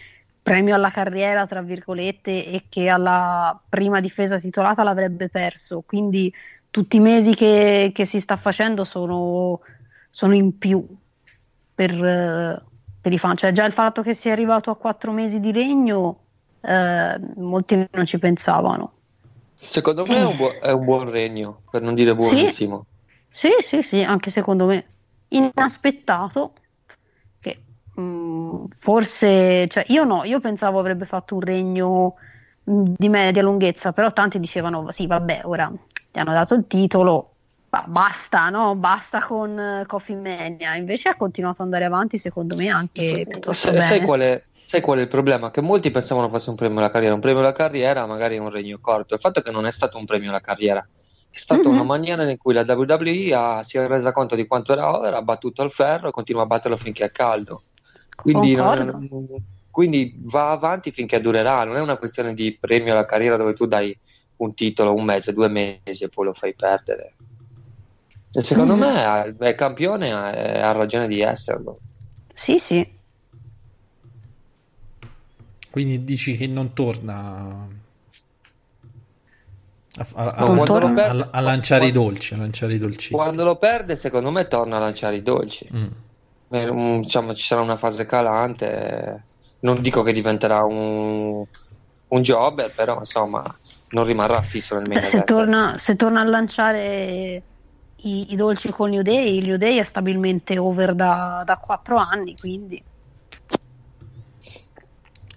[0.43, 5.83] premio alla carriera, tra virgolette, e che alla prima difesa titolata l'avrebbe perso.
[5.87, 6.33] Quindi
[6.71, 9.61] tutti i mesi che, che si sta facendo sono,
[10.09, 10.87] sono in più
[11.75, 12.65] per,
[12.99, 13.37] per i fan.
[13.37, 16.21] Cioè già il fatto che sia arrivato a quattro mesi di regno,
[16.63, 18.93] eh, molti non ci pensavano.
[19.55, 22.79] Secondo me è un, buo- è un buon regno, per non dire buonissimo.
[22.79, 22.98] Sì,
[23.63, 24.87] sì, sì, anche secondo me
[25.29, 26.55] inaspettato.
[27.41, 27.63] Che
[28.01, 32.15] mm, forse, cioè io no, io pensavo avrebbe fatto un regno
[32.71, 35.73] mm, di media lunghezza, però tanti dicevano sì, vabbè, ora
[36.11, 37.35] ti hanno dato il titolo,
[37.69, 38.75] ba- basta, no?
[38.77, 40.75] Basta con eh, Coffee Mania.
[40.75, 44.81] Invece ha continuato ad andare avanti, secondo me, anche piuttosto Sai, sai qual è, sai
[44.81, 45.51] qual è il problema?
[45.51, 47.15] Che molti pensavano fosse un premio alla carriera.
[47.15, 49.15] Un premio alla carriera magari un regno corto.
[49.15, 50.87] Il fatto è che non è stato un premio alla carriera.
[51.31, 51.75] È stata Mhm.
[51.75, 55.15] una maniera in cui la WWE ha- si è resa conto di quanto era over,
[55.15, 57.65] ha battuto il ferro e continua a batterlo finché è caldo.
[58.17, 61.63] Quindi, non- quindi va avanti finché durerà.
[61.65, 63.97] Non è una questione di premio alla carriera dove tu dai
[64.37, 67.15] un titolo un mese, due mesi e poi lo fai perdere.
[68.33, 68.81] E secondo Mhm.
[68.81, 71.81] me è campione e ha ragione di esserlo.
[72.35, 72.97] Sì, sì.
[75.71, 77.69] Quindi dici che non torna
[80.15, 83.13] a, a- quando a- perde- a- a lanciare i quando- dolci, a lanciare i dolci.
[83.13, 85.69] Quando lo perde, secondo me torna a lanciare i dolci.
[85.75, 87.01] Mm.
[87.01, 89.23] Diciamo, ci sarà una fase calante.
[89.61, 91.45] Non dico che diventerà un,
[92.09, 93.43] un jobber, però insomma
[93.91, 95.25] non rimarrà fisso nel Beh, se,
[95.77, 97.43] se torna a lanciare
[97.97, 102.37] i, i dolci con New Day, New Day è stabilmente over da, da 4 anni,
[102.39, 102.83] quindi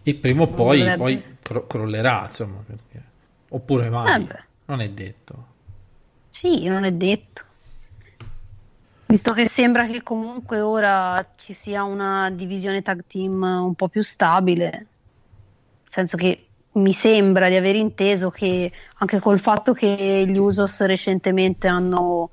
[0.03, 3.03] E prima o poi, poi cro- crollerà, insomma, perché...
[3.49, 4.43] oppure mai, Eh.
[4.71, 5.45] Non è detto.
[6.29, 7.43] sì, non è detto.
[9.05, 14.01] Visto che sembra che comunque ora ci sia una divisione tag team un po' più
[14.01, 14.87] stabile, nel
[15.89, 21.67] senso che mi sembra di aver inteso che anche col fatto che gli Usos recentemente
[21.67, 22.29] hanno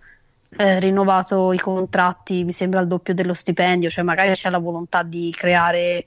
[0.50, 5.02] eh, rinnovato i contratti, mi sembra il doppio dello stipendio, cioè magari c'è la volontà
[5.02, 6.06] di creare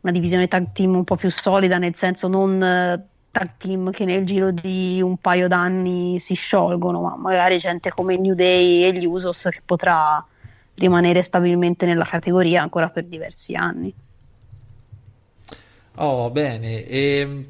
[0.00, 4.24] una divisione tag team un po' più solida, nel senso non tag team che nel
[4.24, 9.04] giro di un paio d'anni si sciolgono, ma magari gente come New Day e gli
[9.04, 10.24] Usos che potrà
[10.74, 13.94] rimanere stabilmente nella categoria ancora per diversi anni.
[15.96, 17.46] Oh, bene, e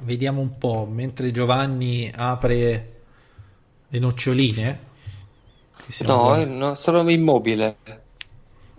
[0.00, 2.92] vediamo un po', mentre Giovanni apre
[3.88, 4.88] le noccioline,
[6.04, 7.76] No, quasi- no, sono immobile.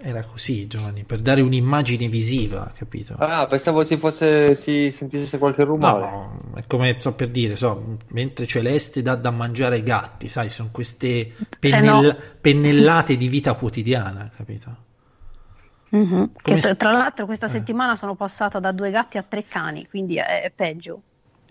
[0.04, 3.14] Era così, Giovanni, per dare un'immagine visiva, capito?
[3.20, 6.10] Ah, pensavo si fosse si sentisse qualche rumore.
[6.10, 10.50] No, è come so per dire, so, mentre Celeste dà da mangiare ai gatti, sai,
[10.50, 12.18] sono queste pennell- no.
[12.42, 14.76] pennellate di vita quotidiana, capito?
[15.90, 16.32] Mhm.
[16.42, 17.50] Che se- tra l'altro questa Eh.
[17.50, 21.02] settimana sono passata da due gatti a tre cani, quindi è, è peggio.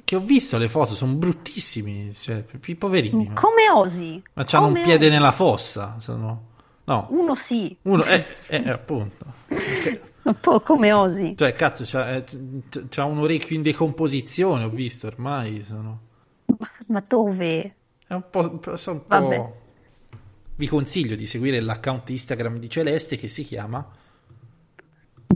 [0.03, 2.43] Che ho visto le foto, sono bruttissimi, cioè,
[2.77, 3.29] poverini.
[3.29, 4.21] ma- Come osi?
[4.33, 5.09] Ma c'hanno un piede osi?
[5.15, 6.49] nella fossa, sono...
[6.91, 8.21] No, Uno sì, uno, eh,
[8.51, 9.25] eh, appunto.
[10.23, 11.37] un po' come osi.
[11.37, 12.25] Cioè, cazzo, c'ha, eh,
[12.89, 16.01] c'ha un orecchio in decomposizione, ho visto, ormai sono...
[16.87, 17.75] Ma dove?
[18.09, 18.77] È un po'...
[18.77, 19.57] sono un po'...
[20.57, 23.89] Vi consiglio di seguire l'account Instagram di Celeste che si chiama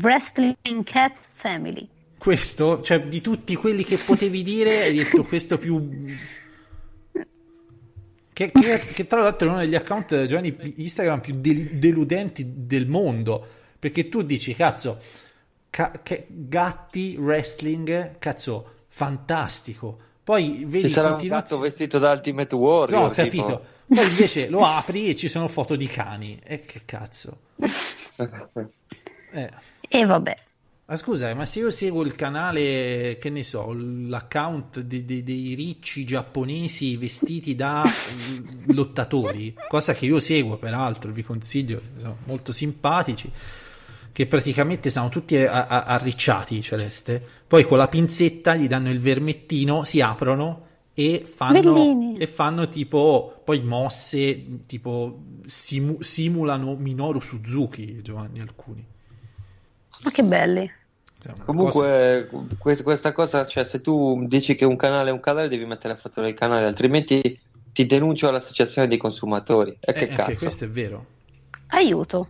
[0.03, 1.89] Wrestling Cats Family.
[2.19, 6.05] questo, cioè di tutti quelli che potevi dire, hai detto questo più...
[8.35, 12.87] Che, che- che tra l'altro è uno degli account Giovanni Instagram più del- deludenti del
[12.87, 13.47] mondo,
[13.78, 14.99] perché tu dici, cazzo,
[15.70, 19.99] ca- che- gatti, wrestling, cazzo, fantastico.
[20.24, 21.61] Poi vedi Ci sarà un continuazione...
[21.62, 22.99] gatto vestito da Ultimate Warrior.
[23.01, 23.22] No, ho tipo.
[23.22, 23.64] capito.
[23.87, 26.39] Poi invece lo apri e ci sono foto di cani.
[26.43, 27.39] E che cazzo.
[29.32, 29.51] Eh.
[29.89, 30.37] E vabbè.
[30.87, 35.55] Ma scusa, ma se io seguo il canale, che ne so, l'account di- di- dei
[35.55, 42.53] ricci giapponesi vestiti da mm, lottatori, cosa che io seguo peraltro, vi consiglio, sono molto
[42.53, 43.30] simpatici,
[44.12, 49.01] che praticamente sono tutti a- a- arricciati, Celeste, poi con la pinzetta gli danno il
[49.01, 51.61] vermettino, si aprono e fanno,
[52.18, 58.93] e fanno tipo, poi mosse, tipo simu- simulano Minoru Suzuki, Giovanni, alcuni.
[60.05, 60.71] Ma che belli.
[61.23, 62.29] Cioè, cosa- Comunque,
[62.59, 65.95] que- questa cosa, cioè, se tu dici che un canale è un canale, devi mettere
[65.95, 67.41] la foto del canale, altrimenti
[67.73, 69.71] ti denuncio all'associazione dei consumatori.
[69.81, 70.35] E Eh, che anche cazzo?
[70.41, 71.07] questo è vero.
[71.69, 72.29] Aiuto.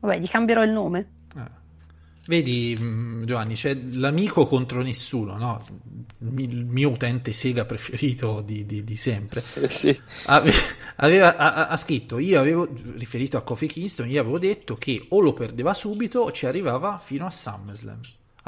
[0.00, 1.08] Vabbè, gli cambierò il nome.
[1.36, 1.50] Ah.
[2.30, 5.66] Vedi, mh, Giovanni, c'è l'amico contro nessuno, no?
[6.36, 9.42] Il mio utente Sega preferito di, di- di sempre.
[9.68, 9.98] Sì.
[10.26, 10.52] Ave-
[10.96, 15.20] aveva, ha, ha scritto, io avevo, riferito a Kofi Kingston, io avevo detto che o
[15.20, 18.00] lo perdeva subito o ci arrivava fino a SummerSlam,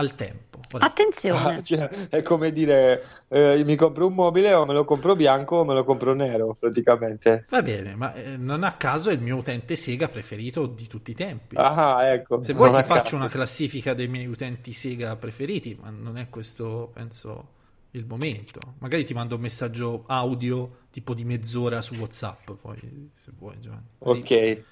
[0.02, 0.60] al tempo.
[0.72, 1.56] Ora, Attenzione.
[1.56, 5.56] Ah, cioè, è come dire, eh, mi compro un mobile o me lo compro bianco
[5.56, 7.44] o me lo compro nero, praticamente.
[7.50, 11.10] va bene, ma eh, non a caso è il mio utente Sega preferito di tutti
[11.10, 11.56] i tempi.
[11.58, 12.42] Ah, ecco.
[12.42, 13.16] Se vuoi ti faccio caso.
[13.16, 17.48] una classifica dei miei utenti Sega preferiti, ma non è questo, penso,
[17.90, 18.74] il momento.
[18.78, 23.88] Magari ti mando un messaggio audio tipo di mezz'ora su WhatsApp, poi se vuoi, Giovanni.
[23.98, 24.62] Così Ok.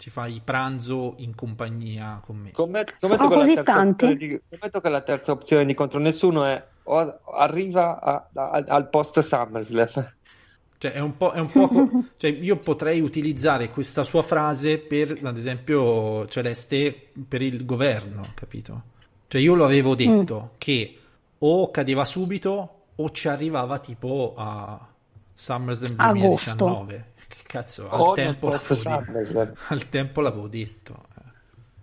[0.00, 2.50] Ci fai pranzo in compagnia con me.
[2.54, 4.16] Scommetto, Sono scommetto che la così tanti?
[4.16, 8.88] di- scommetto che la terza opzione di contro nessuno è o arriva a- a- al
[8.88, 9.86] post SummerSlam.
[10.78, 14.78] Cioè, è un po', è un po' co- cioè, io potrei utilizzare questa sua frase
[14.78, 18.82] per, ad esempio, Celeste, per il governo, capito?
[19.28, 20.96] Cioè, io lo avevo detto che
[21.38, 24.88] o cadeva subito o ci arrivava tipo a
[25.34, 26.54] SummerSlam Agosto.
[26.56, 26.94] 2019.
[26.96, 27.04] Che
[27.50, 28.74] cazzo, al tempo, detto.
[28.76, 29.52] SummerSlam.
[29.68, 31.08] al tempo l'avevo detto.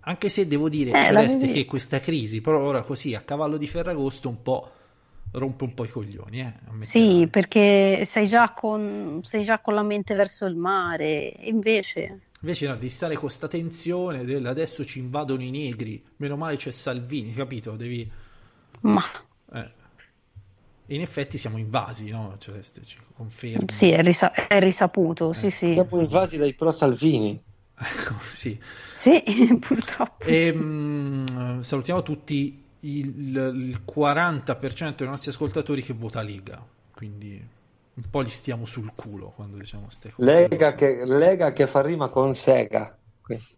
[0.00, 3.66] Anche se devo dire, Eh, Celeste, che questa crisi, però ora così, a cavallo di
[3.66, 4.70] Ferragosto, un po'
[5.32, 6.54] rompe un po' i coglioni, eh.
[6.78, 11.34] Sì, perché sei già con, sei già con la mente verso il mare.
[11.40, 16.36] Invece, Invece no, di stare con sta tensione del adesso ci invadono i negri, meno
[16.36, 17.72] male c'è Salvini, capito?
[17.72, 18.10] Devi...
[18.80, 19.02] ma
[20.88, 20.94] eh.
[20.94, 22.34] In effetti siamo invasi, no?
[22.38, 23.66] Celeste, ci confermi.
[23.68, 25.32] sì, è, risa- è risaputo.
[25.32, 25.72] Sì, sì.
[25.74, 27.40] Siamo invasi dai pro Salvini.
[27.78, 28.58] Ecco, sì.
[28.90, 29.22] Sì,
[29.60, 30.24] purtroppo.
[30.24, 30.56] E, sì.
[30.56, 36.64] mm, salutiamo tutti il, il 40% dei nostri ascoltatori che vota Lega,
[36.94, 37.56] quindi
[37.94, 40.30] un po' li stiamo sul culo quando diciamo ste cose.
[40.30, 42.96] Lega che, Lega che fa rima con Sega.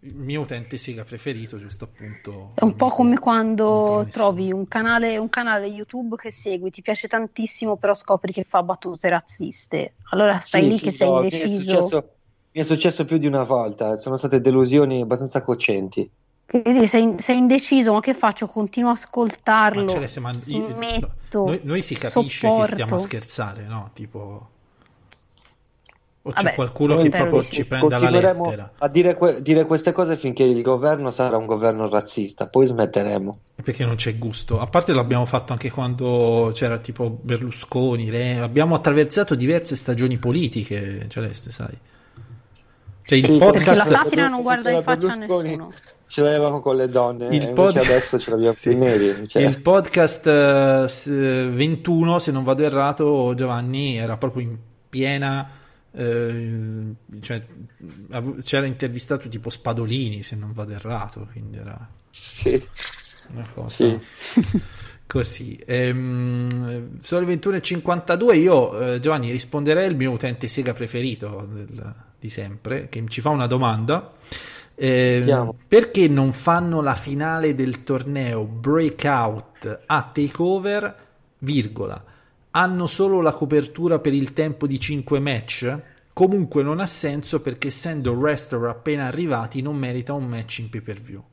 [0.01, 2.53] Il mio utente Sega preferito, giusto appunto.
[2.55, 7.07] È un po' come quando trovi un canale, un canale YouTube che segui, ti piace
[7.09, 9.95] tantissimo, però scopri che fa battute razziste.
[10.11, 11.83] Allora stai Sì, lì sì, che sei no, mi è indeciso.
[11.83, 12.15] successo-
[12.53, 16.11] Mi è successo più di una volta, sono state delusioni abbastanza cocenti.
[16.47, 18.49] Quindi sei, sei indeciso, ma che faccio?
[18.49, 19.85] Continuo a ascoltarlo.
[19.85, 20.37] Ma Celeste, ma io-
[20.75, 22.63] smetto, noi, noi si capisce sopporto.
[22.63, 23.91] che stiamo a scherzare, no?
[23.95, 24.49] Tipo,
[26.23, 28.73] o c'è Vabbè, qualcuno che proprio ci alla Continueremo lettera.
[28.77, 33.39] a dire, que- dire queste cose finché il governo sarà un governo razzista, poi smetteremo.
[33.63, 34.61] Perché non c'è gusto.
[34.61, 41.07] A parte l'abbiamo fatto anche quando c'era tipo Berlusconi, Re- abbiamo attraversato diverse stagioni politiche,
[41.09, 41.77] Celeste, sai.
[43.03, 45.73] Cioè il Sì, Perché la podcast, satira non guarda in faccia a nessuno.
[46.07, 48.71] Ce l'avevamo con le donne, Il e pod- adesso ce l'abbiamo Sì.
[48.77, 49.27] con i neri.
[49.29, 49.43] cioè.
[49.43, 54.57] il podcast eh, s- 21, se non vado errato, Giovanni era proprio in
[54.89, 55.49] piena
[55.93, 56.83] eh,
[57.21, 57.45] cioè,
[58.43, 62.63] c'era intervistato tipo Spadolini, se non vado errato, quindi era Sì.
[63.33, 63.99] una cosa Sì.
[65.07, 65.61] così.
[65.67, 68.35] Ehm, sono le 21.52.
[68.37, 73.31] Io, eh, Giovanni, risponderei al mio utente Sega preferito del- di sempre, che ci fa
[73.31, 74.13] una domanda.
[74.83, 75.55] Sentiamo.
[75.69, 80.97] perché non fanno la finale del torneo Breakout a Takeover,
[81.41, 82.03] virgola,
[82.53, 85.81] hanno solo la copertura per il tempo di 5 match?
[86.13, 90.81] Comunque non ha senso perché essendo wrestler appena arrivati non merita un match in pay
[90.81, 91.25] per view.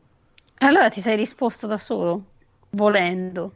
[0.60, 2.34] Allora ti sei risposto da solo,
[2.70, 3.56] volendo.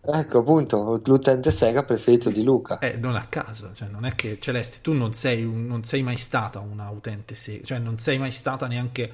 [0.00, 2.78] Ecco appunto l'utente Sega preferito di Luca.
[2.78, 6.02] Eh, non a caso, cioè non è che Celeste, tu non sei, un- non sei
[6.02, 9.10] mai stata una utente Sega, cioè non sei mai stata neanche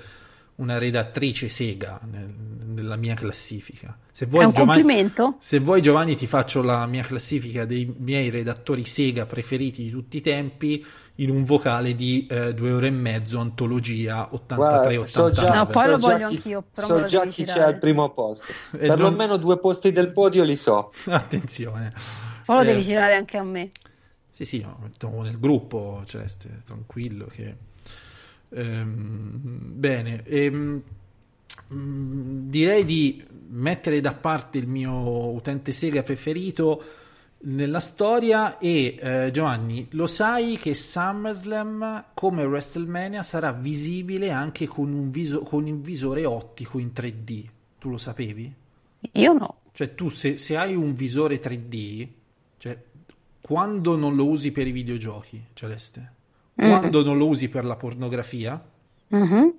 [0.56, 2.32] una redattrice Sega nel-
[2.72, 3.96] nella mia classifica.
[4.10, 5.36] Se È vuoi, un Giovanni, complimento?
[5.38, 10.18] se vuoi Giovanni ti faccio la mia classifica dei miei redattori Sega preferiti di tutti
[10.18, 10.84] i tempi
[11.16, 15.32] in un vocale di eh, due ore e mezzo, antologia Guarda, so 83-89.
[15.32, 18.10] già, No, poi so lo voglio chi- anch'io, però so già chi c'è al primo
[18.12, 18.44] posto.
[18.72, 20.90] E Perlomeno non- due posti del podio li so.
[21.06, 21.92] Attenzione.
[22.44, 23.70] Poi lo Eh, devi girare anche a me.
[24.30, 27.26] Sì, sì, metto nel gruppo, Celeste, tranquillo.
[27.26, 27.56] Che...
[28.54, 30.82] Ehm, bene, ehm,
[31.68, 36.82] direi di mettere da parte il mio utente Sega preferito
[37.44, 44.92] nella storia e eh, Giovanni, lo sai che SummerSlam come WrestleMania sarà visibile anche con
[44.92, 47.44] un, viso- con un visore ottico in 3D.
[47.78, 48.52] Tu lo sapevi?
[49.12, 49.56] Io no.
[49.72, 52.08] Cioè, tu se, se hai un visore 3D,
[52.58, 52.80] cioè,
[53.40, 56.12] quando non lo usi per i videogiochi, Celeste,
[56.60, 58.62] quando non lo usi per la pornografia,
[59.10, 59.52] Mhm.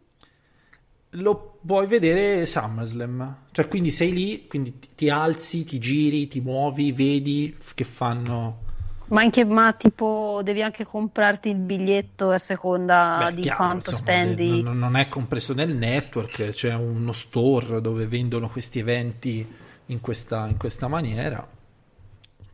[1.12, 3.38] lo puoi vedere SummerSlam.
[3.52, 8.62] Cioè, quindi sei lì, quindi ti, ti alzi, ti giri, ti muovi, vedi che fanno.
[9.08, 13.91] Ma anche, ma tipo, devi anche comprarti il biglietto a seconda Beh, di chiaro, quanto
[13.91, 14.62] insomma, spendi.
[14.62, 19.48] non, non è compreso nel network, c'è uno store dove vendono questi eventi
[19.88, 21.48] in questa, in questa maniera.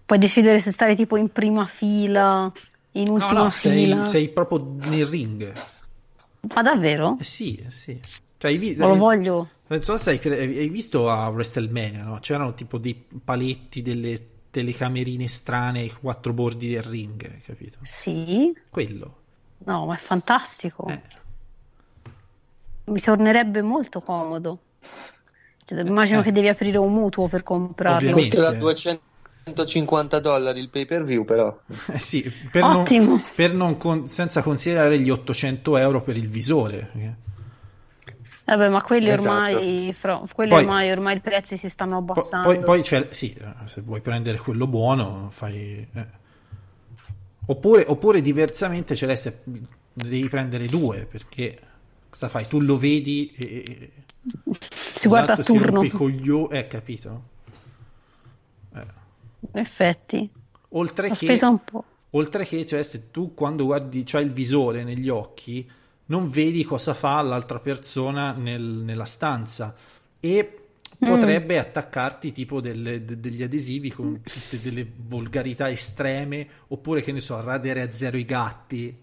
[0.05, 2.51] Puoi decidere se stare tipo in prima fila,
[2.93, 4.03] in No, ultima no, sei, fila.
[4.03, 5.53] sei proprio nel ring.
[6.53, 7.17] Ma davvero?
[7.19, 7.99] Eh sì, eh sì.
[8.37, 9.49] Cioè, hai vi- Ma lo voglio.
[9.67, 10.19] Non so se hai,
[10.57, 12.19] hai visto a WrestleMania, no?
[12.19, 17.77] C'erano tipo dei paletti, delle telecamerine strane ai quattro bordi del ring, capito?
[17.81, 18.51] Sì?
[18.69, 19.17] Quello.
[19.59, 20.87] No, ma è fantastico.
[20.87, 21.01] Eh.
[22.85, 24.59] Mi tornerebbe molto comodo.
[25.65, 26.23] Cioè, immagino eh.
[26.23, 28.09] che devi aprire un mutuo per comprarlo.
[28.09, 28.37] Ovviamente.
[28.37, 28.57] Costerà
[29.53, 31.57] 250 dollari il pay per view però.
[31.91, 33.17] Eh sì, per non, Ottimo.
[33.35, 36.89] per non con- senza considerare gli 800 euro per il visore.
[36.95, 37.27] eh.
[38.45, 39.21] Vabbè, ma quelli Esatto.
[39.29, 42.47] ormai, fra- quelli Poi- ormai, ormai i prezzi si stanno abbassando.
[42.47, 43.35] poi, poi c'è, sì,
[43.65, 45.87] se vuoi prendere quello buono, fai...
[45.93, 46.07] eh.
[47.45, 51.59] Oppure, oppure diversamente, Celeste, ne devi prendere due, perché
[52.09, 52.47] cosa fai?
[52.47, 53.91] Tu lo vedi e...
[54.69, 55.71] si guarda a si turno.
[55.71, 57.21] rompe i coglio- eh, capito?
[59.41, 60.29] In effetti,
[60.69, 61.83] Oltre ho che, un po'.
[62.11, 65.67] oltre che, cioè, se tu quando guardi, c'hai il visore negli occhi,
[66.07, 69.75] non vedi cosa fa l'altra persona nel- nella stanza
[70.19, 70.53] e
[70.97, 77.19] potrebbe attaccarti tipo delle- de- degli adesivi con tutte delle volgarità estreme, oppure che ne
[77.21, 78.95] so, radere a zero i gatti,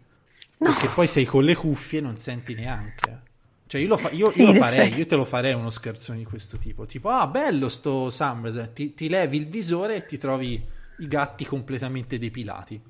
[0.59, 3.23] perché poi sei con le cuffie e non senti neanche.
[3.67, 6.19] Cioè, io lo, fa- io- Sì, io lo farei, io te lo farei uno scherzone
[6.19, 6.87] di questo tipo.
[6.87, 10.65] Tipo, ah, bello sto SummerSlam, ti, ti levi il visore e ti trovi
[10.97, 12.81] i gatti completamente depilati.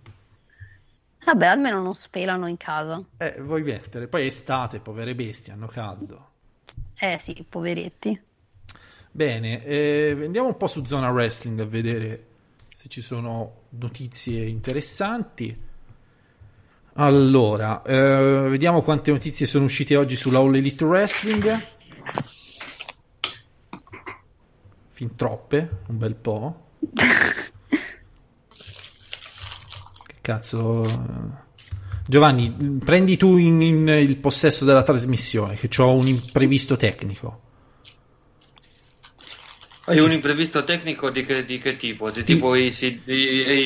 [1.27, 3.05] Vabbè, almeno non spelano in casa.
[3.19, 4.09] Eh, vuoi mettere?
[4.09, 6.31] Poi è estate, povere bestie, hanno caldo.
[6.99, 8.21] Eh sì, poveretti.
[9.11, 12.25] Bene, eh, andiamo un po' su Zona Wrestling a vedere
[12.75, 15.57] se ci sono notizie interessanti.
[16.99, 21.67] Allora, eh, vediamo quante notizie sono uscite oggi sulla All Elite Wrestling.
[24.91, 26.69] Fin troppe, un bel po'.
[30.07, 30.85] Che cazzo.
[30.85, 31.45] eh.
[32.09, 32.51] Giovanni,
[32.83, 37.43] prendi tu in- in il possesso della trasmissione, che ho un imprevisto tecnico.
[39.87, 42.11] Hai un imprevisto tecnico di che, di che tipo?
[42.11, 42.71] Di tipo di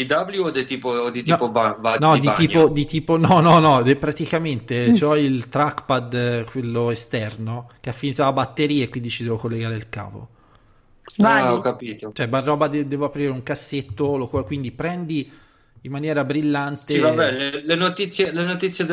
[0.06, 3.16] AEW o di tipo, o di tipo no, ba- ba- no, di tipo, di tipo,
[3.16, 8.84] no, no, no, praticamente c'ho il trackpad, eh, quello esterno, che ha finito la batteria
[8.84, 10.28] e quindi ci devo collegare il cavo.
[11.16, 11.42] Vai.
[11.42, 12.10] Ah, ho capito.
[12.14, 15.30] Cioè, ma roba de- devo aprire un cassetto, lo- quindi prendi
[15.82, 16.92] in maniera brillante.
[16.92, 18.84] Sì, vabbè, le, le notizie, le notizie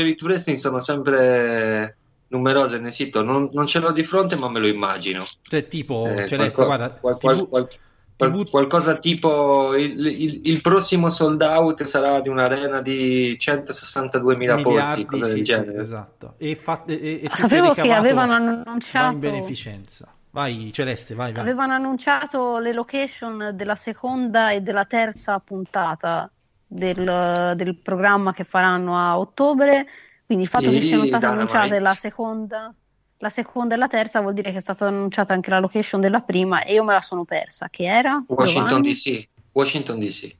[0.00, 1.98] Elite Wrestling sono sempre
[2.28, 3.22] numerose nel sito.
[3.22, 5.24] Non, non ce l'ho di fronte, ma me lo immagino.
[5.42, 7.18] Cioè, tipo, Eh, Celeste, qualco- guarda, qual-
[7.48, 7.68] qual-
[8.16, 14.68] qual- qualcosa tipo il, il- il prossimo sold out sarà di un'arena di 162.000 posti,
[14.68, 15.82] miliardi, cosa sì, del sì, genere.
[15.82, 16.34] esatto.
[16.38, 20.08] E, fa- e- e Sapevo che avevano va in annunciato beneficenza.
[20.30, 21.42] Vai Celeste, vai, vai.
[21.42, 26.28] Avevano annunciato le location della seconda e della terza puntata
[26.66, 29.86] del, del programma che faranno a ottobre.
[30.26, 32.74] Quindi il fatto che Sì, siano state annunciate la seconda,
[33.18, 36.20] la seconda e la terza vuol dire che è stata annunciata anche la location della
[36.20, 37.68] prima e io me la sono persa.
[37.68, 38.22] Che era?
[38.28, 38.92] Washington Giovanni?
[38.92, 39.28] DC.
[39.52, 40.36] Washington DC.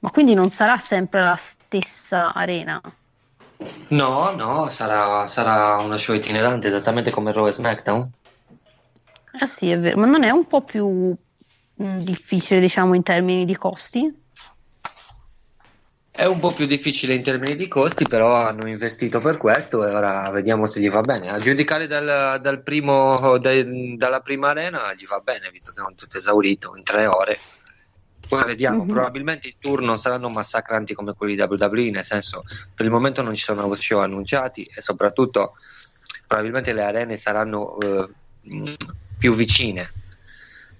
[0.00, 2.80] Ma quindi non sarà sempre la stessa arena?
[3.90, 8.12] No, no, sarà, sarà una show itinerante esattamente come Raw e SmackDown.
[9.40, 11.16] Eh sì, è vero, ma non è un po' più
[11.82, 14.23] mm, difficile, diciamo, in termini di costi?
[16.16, 19.92] È un po' più difficile in termini di costi, però hanno investito per questo e
[19.92, 21.28] ora vediamo se gli va bene.
[21.28, 25.94] A giudicare dal, dal primo, dai- dalla prima arena gli va bene, visto che hanno
[25.96, 27.38] tutto esaurito in tre ore.
[28.28, 28.90] Poi vediamo, Mhm.
[28.90, 33.20] probabilmente i tour non saranno massacranti come quelli di WWE, nel senso per il momento
[33.20, 35.54] non ci sono show annunciati e soprattutto
[36.28, 38.08] probabilmente le arene saranno eh,
[39.18, 39.90] più vicine.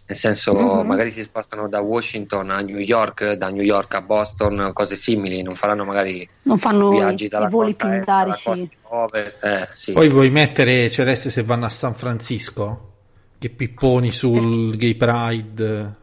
[0.07, 0.87] Nel senso, Mhm.
[0.87, 5.41] magari si spostano da Washington a New York, da New York a Boston, cose simili,
[5.43, 8.69] non faranno magari Non fanno viaggi dalla i voli costa est alla pindarici.
[8.83, 9.45] costa ovest.
[9.45, 9.93] Eh, sì.
[9.93, 12.91] Poi vuoi mettere Celeste se vanno a San Francisco?
[13.39, 15.95] Che pipponi sul gay pride,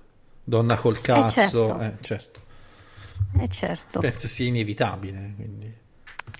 [0.43, 1.67] donna col cazzo.
[1.67, 1.79] certo.
[1.81, 2.39] Eh, certo.
[3.39, 3.99] Eh certo.
[3.99, 5.33] Penso sia inevitabile.
[5.35, 5.73] Quindi.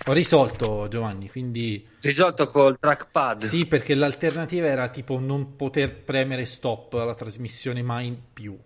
[0.08, 3.44] Ho risolto Giovanni, quindi Risolto col trackpad.
[3.44, 8.58] sì, perché l'alternativa era tipo non poter premere stop alla trasmissione mai in più.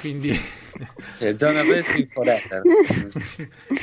[0.00, 0.30] quindi,
[1.18, 2.62] Eh, Zona Wrestling Forever.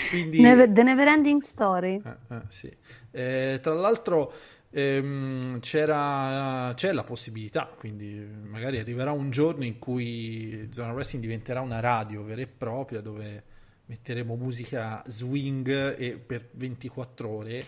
[0.10, 2.02] quindi Never- The Never Ending Story.
[2.04, 2.72] Eh, eh, sì.
[3.12, 4.34] Eh, tra l'altro
[4.72, 8.08] ehm, c'era, c'è la possibilità, quindi
[8.44, 13.44] magari arriverà un giorno in cui Zona Wrestling diventerà una radio vera e propria dove
[13.88, 17.66] metteremo musica swing e per 24 ore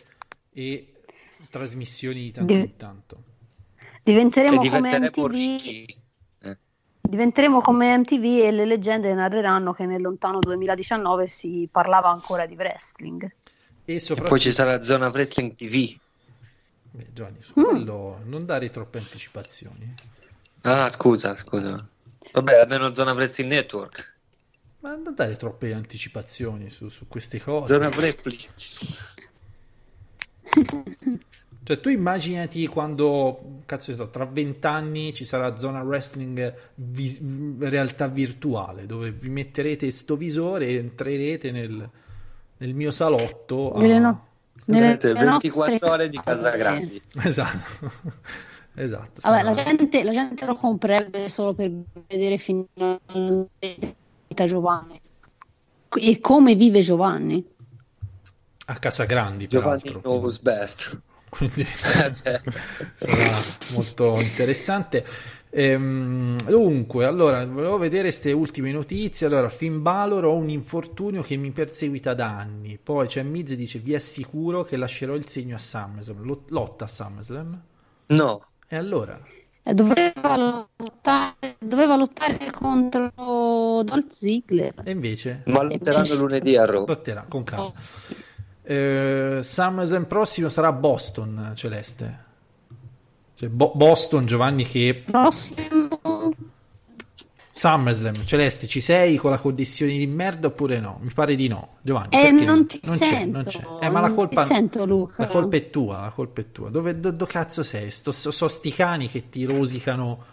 [0.52, 0.94] e
[1.50, 3.24] trasmissioni di tanto Di- in tanto.
[4.04, 5.86] Diventeremo E come MTV.
[6.42, 6.58] Eh.
[7.02, 12.56] Diventeremo come MTV e le leggende narreranno che nel lontano 2019 si parlava ancora di
[12.56, 13.24] wrestling.
[13.86, 15.98] E E soprattutto, poi ci sarà Zona Wrestling TV.
[16.92, 17.64] Beh, Giovanni, su Mm.
[17.64, 19.94] quello non dare troppe anticipazioni.
[20.62, 21.88] Ah, scusa, scusa.
[22.34, 24.09] Vabbè, almeno Zona Wrestling Network.
[24.82, 27.74] Ma non dare troppe anticipazioni su, su queste cose.
[27.74, 28.48] Zona Wrestling.
[31.62, 37.22] Cioè, tu immaginati quando, cazzo so, tra vent'anni ci sarà zona wrestling vis-
[37.60, 41.88] realtà virtuale, dove vi metterete sto visore e entrerete nel,
[42.58, 43.74] nel mio salotto.
[43.74, 44.28] a- Nelle no-
[44.66, 46.42] nelle- Vedete, nelle 24 nostre ore di case.
[46.42, 47.02] Casagrandi.
[47.22, 47.92] Esatto.
[48.74, 49.22] esatto.
[49.22, 51.72] Vabbè, sarà- la gente, la gente lo comprerebbe solo per
[52.08, 53.96] vedere finalmente
[54.40, 55.02] vita Giovanni.
[56.00, 57.46] E come vive Giovanni?
[58.68, 60.00] A casa grandi, Giovanni peraltro.
[60.02, 61.02] knows best.
[61.30, 61.66] Quindi
[62.94, 65.06] sarà molto interessante.
[65.52, 69.28] Ehm, dunque, allora, volevo vedere queste ultime notizie.
[69.28, 72.78] Allora, Finn Balor ho un infortunio che mi perseguita da anni.
[72.82, 76.24] Poi c'è Miz e dice: Vi assicuro che lascerò il segno a SummerSlam.
[76.24, 77.62] Lot- Lotta a SummerSlam.
[78.10, 79.20] No, E allora?
[79.62, 83.12] Doveva lottare, doveva lottare contro
[83.84, 84.82] Dolph Ziggler.
[84.84, 85.44] E invece?
[85.46, 86.86] ma lotteranno lunedì a Raw.
[86.86, 87.72] Lotterà con calma.
[88.64, 92.28] Eh, SummerSlam prossimo sarà Boston, Celeste.
[93.36, 95.89] Cioè, Bo- Boston, Giovanni, che Prossimo
[97.60, 100.98] SummerSlam, Celeste, ci sei con la connessione di merda oppure no?
[101.02, 102.10] Mi pare di no, Giovanni.
[102.12, 103.68] Eh, non ti c'è, sento, non c'è.
[103.82, 104.86] Eh, ma la non colpa, sento,
[105.18, 106.70] la colpa è tua, la colpa è tua.
[106.70, 107.92] Dove, do, do cazzo sei?
[107.92, 110.24] Sto, so, so sti cani che ti rosicano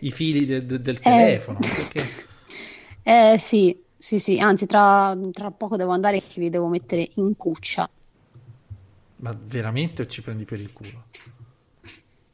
[0.00, 1.60] i fili de- de- del telefono.
[1.60, 2.02] Perché...
[3.04, 7.36] Eh sì, sì, sì, anzi tra, tra poco devo andare che li devo mettere in
[7.36, 7.88] cuccia.
[9.18, 11.04] Ma veramente o ci prendi per il culo?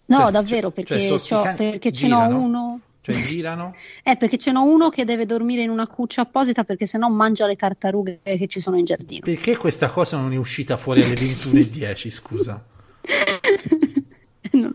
[0.06, 2.80] No, Cioè, davvero, cioè, perché, cani- perché ce n'ho uno.
[3.02, 3.74] Cioè girano?
[4.04, 7.46] Eh, perché ce n'ho uno che deve dormire in una cuccia apposita perché sennò mangia
[7.46, 9.20] le tartarughe che ci sono in giardino.
[9.24, 12.62] Perché questa cosa non è uscita fuori alle 21.10, scusa?
[14.52, 14.74] non,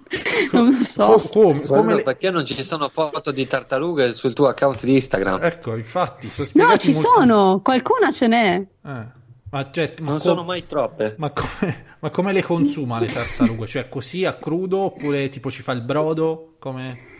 [0.52, 1.06] non lo so.
[1.06, 4.94] Co- come, come le- perché non ci sono foto di tartarughe sul tuo account di
[4.94, 5.44] Instagram?
[5.44, 8.66] Ecco, infatti, sono No, ci molto- sono, qualcuna ce n'è.
[8.86, 9.06] Eh,
[9.50, 11.16] Ma, cioè, ma Non co- sono mai troppe.
[11.18, 13.68] ma come, ma come le consuma le tartarughe?
[13.68, 16.56] Cioè così a crudo oppure tipo ci fa il brodo?
[16.60, 17.16] Come...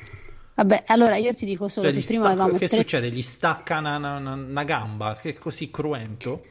[0.58, 2.78] Vabbè, allora io ti dico solo Cioè, che prima stacca- avevamo che tre...
[2.80, 3.10] succede?
[3.12, 5.16] Gli stacca una, una- una- gamba?
[5.16, 6.44] Che è così cruento?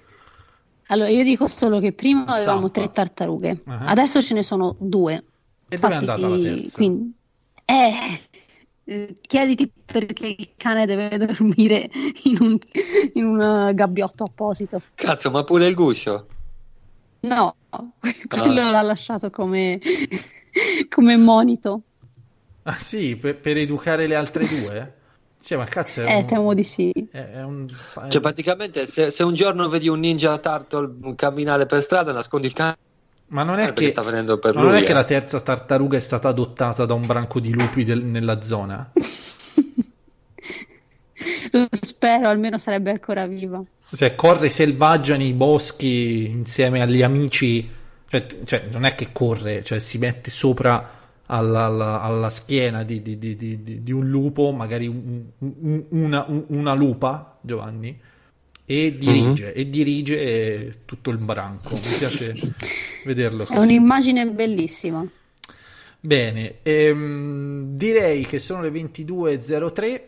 [0.86, 2.72] Allora, io dico solo che prima avevamo Zampa.
[2.80, 3.86] tre tartarughe, Ah.
[3.86, 5.14] adesso ce ne sono due.
[5.68, 6.76] E dove è Infatti, andata la terza?
[6.76, 7.12] quindi-
[7.64, 11.90] Eh, chiediti perché il cane deve dormire
[12.24, 12.58] in un,
[13.14, 14.80] in un eh, gabbiotto apposito.
[14.94, 16.28] Cazzo, ma pure il guscio.
[17.22, 17.56] No,
[18.28, 19.80] quello l'ha lasciato come,
[20.88, 21.82] come monito.
[22.68, 24.94] Ah sì, per, per educare le altre due?
[25.40, 26.26] Cioè, ma cazzo è Eh, un...
[26.26, 26.92] temo di sì.
[27.10, 27.68] È, è un...
[28.08, 32.52] Cioè, praticamente, se, se un giorno vedi un ninja turtle camminare per strada, nascondi il
[32.52, 32.76] cane
[33.28, 33.90] Ma non è perché che...
[33.90, 34.70] sta venendo per Ma lui.
[34.70, 34.94] non è che eh.
[34.94, 38.92] la terza tartaruga è stata adottata da un branco di lupi del- nella zona?
[41.52, 43.62] Lo spero, almeno sarebbe ancora viva.
[43.92, 47.68] Cioè, corre selvaggia nei boschi insieme agli amici.
[48.08, 50.95] Cioè, cioè, non è che corre, cioè si mette sopra
[51.26, 56.44] alla, alla- alla schiena di, di- di- di- un lupo, magari un- un- una, un-
[56.48, 57.98] una lupa, Giovanni,
[58.64, 61.70] e dirige, e dirige tutto il branco.
[61.70, 62.34] Mi piace
[63.04, 63.58] vederlo È così.
[63.58, 65.06] un'immagine bellissima.
[66.00, 70.00] Bene, ehm, direi che sono le 22.03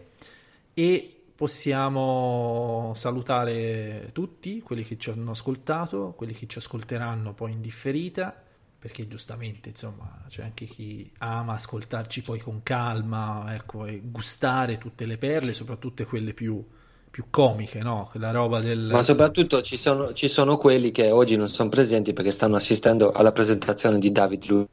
[0.74, 7.60] e possiamo salutare tutti quelli che ci hanno ascoltato, quelli che ci ascolteranno poi in
[7.60, 8.42] differita,
[8.78, 15.04] perché giustamente insomma c'è anche chi ama ascoltarci poi con calma, ecco, e gustare tutte
[15.04, 16.64] le perle, soprattutto quelle più,
[17.10, 18.06] più comiche, no?
[18.08, 18.88] Quella roba del...
[18.92, 23.10] Ma soprattutto ci sono, ci sono quelli che oggi non sono presenti perché stanno assistendo
[23.10, 24.68] alla presentazione di David Lu-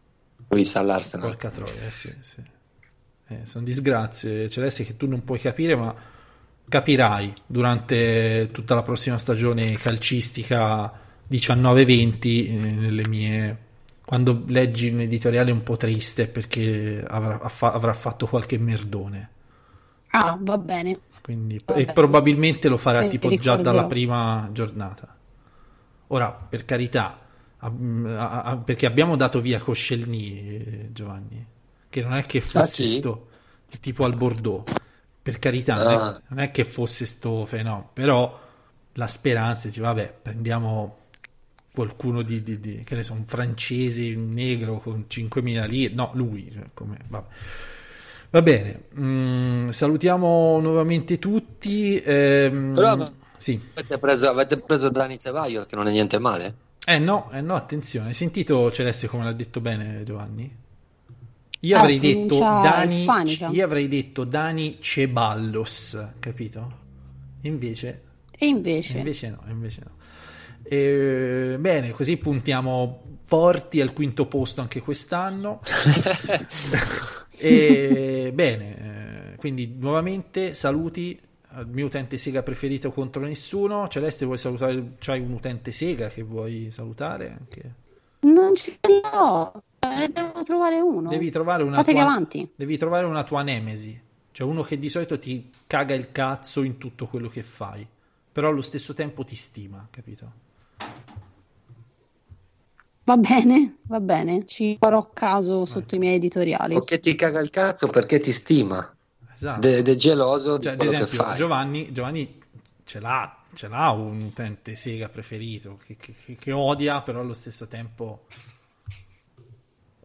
[0.49, 1.30] Luiz all'Arsenal.
[1.30, 2.43] Porca troia, eh sì, sì.
[3.28, 5.95] Eh, sono disgrazie, Celeste, che tu non puoi capire, ma
[6.70, 10.93] capirai durante tutta la prossima stagione calcistica
[11.28, 13.64] 19-20 eh, nelle mie...
[14.06, 19.30] Quando leggi un editoriale un po' triste perché avrà, avrà fatto qualche merdone.
[20.10, 20.99] Ah, va bene.
[21.22, 21.80] Quindi, Vabbè.
[21.80, 25.16] e probabilmente lo farà li tipo già dalla prima giornata.
[26.08, 27.20] Ora, per carità,
[27.58, 27.74] a-
[28.16, 31.43] a- a- perché abbiamo dato via Coscielny, eh, Giovanni,
[31.89, 32.97] che non è che fosse Ah, sì?
[32.99, 33.28] sto
[33.80, 34.72] tipo al Bordeaux,
[35.22, 36.16] per carità, non, Ah.
[36.16, 38.39] è, non è che fosse sto fenomeno, però
[38.93, 40.97] la speranza dice, vabbè, prendiamo
[41.76, 46.11] qualcuno di, di- di- che ne so, un francese, un negro con 5.000 lire, no,
[46.15, 47.28] lui, cioè, come, vabbè.
[48.32, 52.01] Va bene, mm, salutiamo nuovamente tutti.
[52.01, 53.73] ehm, Però sì.
[53.73, 56.55] Avete preso, avete preso Dani Ceballos, che non è niente male.
[56.88, 60.55] Eh no, eh no, attenzione, hai sentito Celeste come l'ha detto bene Giovanni?
[61.61, 63.05] Io Ah, avrei detto Dani,
[63.47, 66.84] io avrei detto Dani Ceballos, capito?
[67.41, 68.03] Invece,
[68.39, 69.91] E invece, invece no, invece no.
[70.68, 75.61] Eh, bene, così puntiamo forti al quinto posto anche quest'anno.
[77.38, 83.88] E, bene, eh, quindi nuovamente saluti al mio utente Sega preferito contro nessuno.
[83.89, 84.93] Celeste, vuoi salutare?
[84.99, 87.36] C'hai un utente Sega che vuoi salutare?
[87.38, 87.74] Anche?
[88.22, 89.63] non ce l'ho.
[89.82, 91.09] Ne devo trovare uno.
[91.09, 92.49] Devi trovare una Fatevi tua, avanti.
[92.55, 94.01] devi trovare una tua nemesi,
[94.32, 97.86] cioè uno che di solito ti caga il cazzo in tutto quello che fai,
[98.32, 100.32] però allo stesso tempo ti stima, capito?
[103.06, 104.45] Va bene, va bene.
[104.45, 106.76] Ci farò caso sotto i miei editoriali.
[106.76, 108.91] O che ti caga il cazzo perché ti stima.
[109.34, 109.68] Esatto.
[109.68, 111.36] Ed è geloso Cioè, di ad esempio, fai.
[111.38, 112.41] Giovanni, Giovanni
[112.84, 117.68] ce l'ha, ce l'ha un utente Sega preferito che, che- che- odia, però allo stesso
[117.68, 118.26] tempo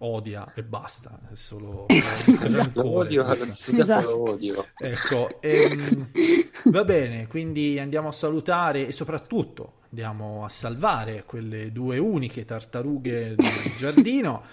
[0.00, 1.18] odia e basta.
[1.32, 4.30] È solo rancore, odio, Esatto.
[4.30, 4.66] odio.
[4.78, 6.10] Ecco, ehm,
[6.70, 13.34] va bene, quindi andiamo a salutare e soprattutto andiamo a salvare quelle due uniche tartarughe
[13.34, 14.44] del giardino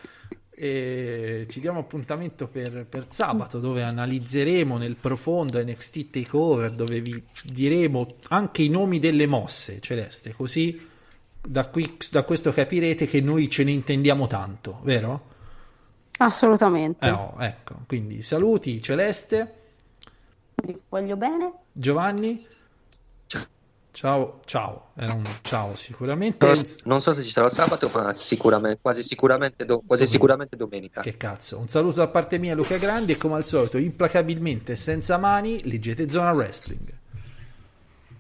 [0.50, 7.24] e ci diamo appuntamento per, per sabato dove analizzeremo nel profondo NXT Takeover dove vi
[7.44, 10.90] diremo anche i nomi delle mosse celeste così
[11.40, 15.36] da, qui, da questo capirete che noi ce ne intendiamo tanto vero?
[16.18, 17.06] Assolutamente.
[17.06, 19.54] Eh, oh, ecco quindi saluti Celeste
[20.56, 21.54] Vi voglio bene.
[21.72, 22.44] Giovanni
[23.98, 28.78] ciao ciao era un ciao sicuramente Non, non so se ci sarà sabato, ma sicuramente,
[28.80, 31.02] quasi sicuramente, do- quasi sicuramente domenica.
[31.02, 35.18] Che cazzo, un saluto da parte mia Luca Grandi e come al solito implacabilmente senza
[35.18, 36.98] mani leggete Zona Wrestling.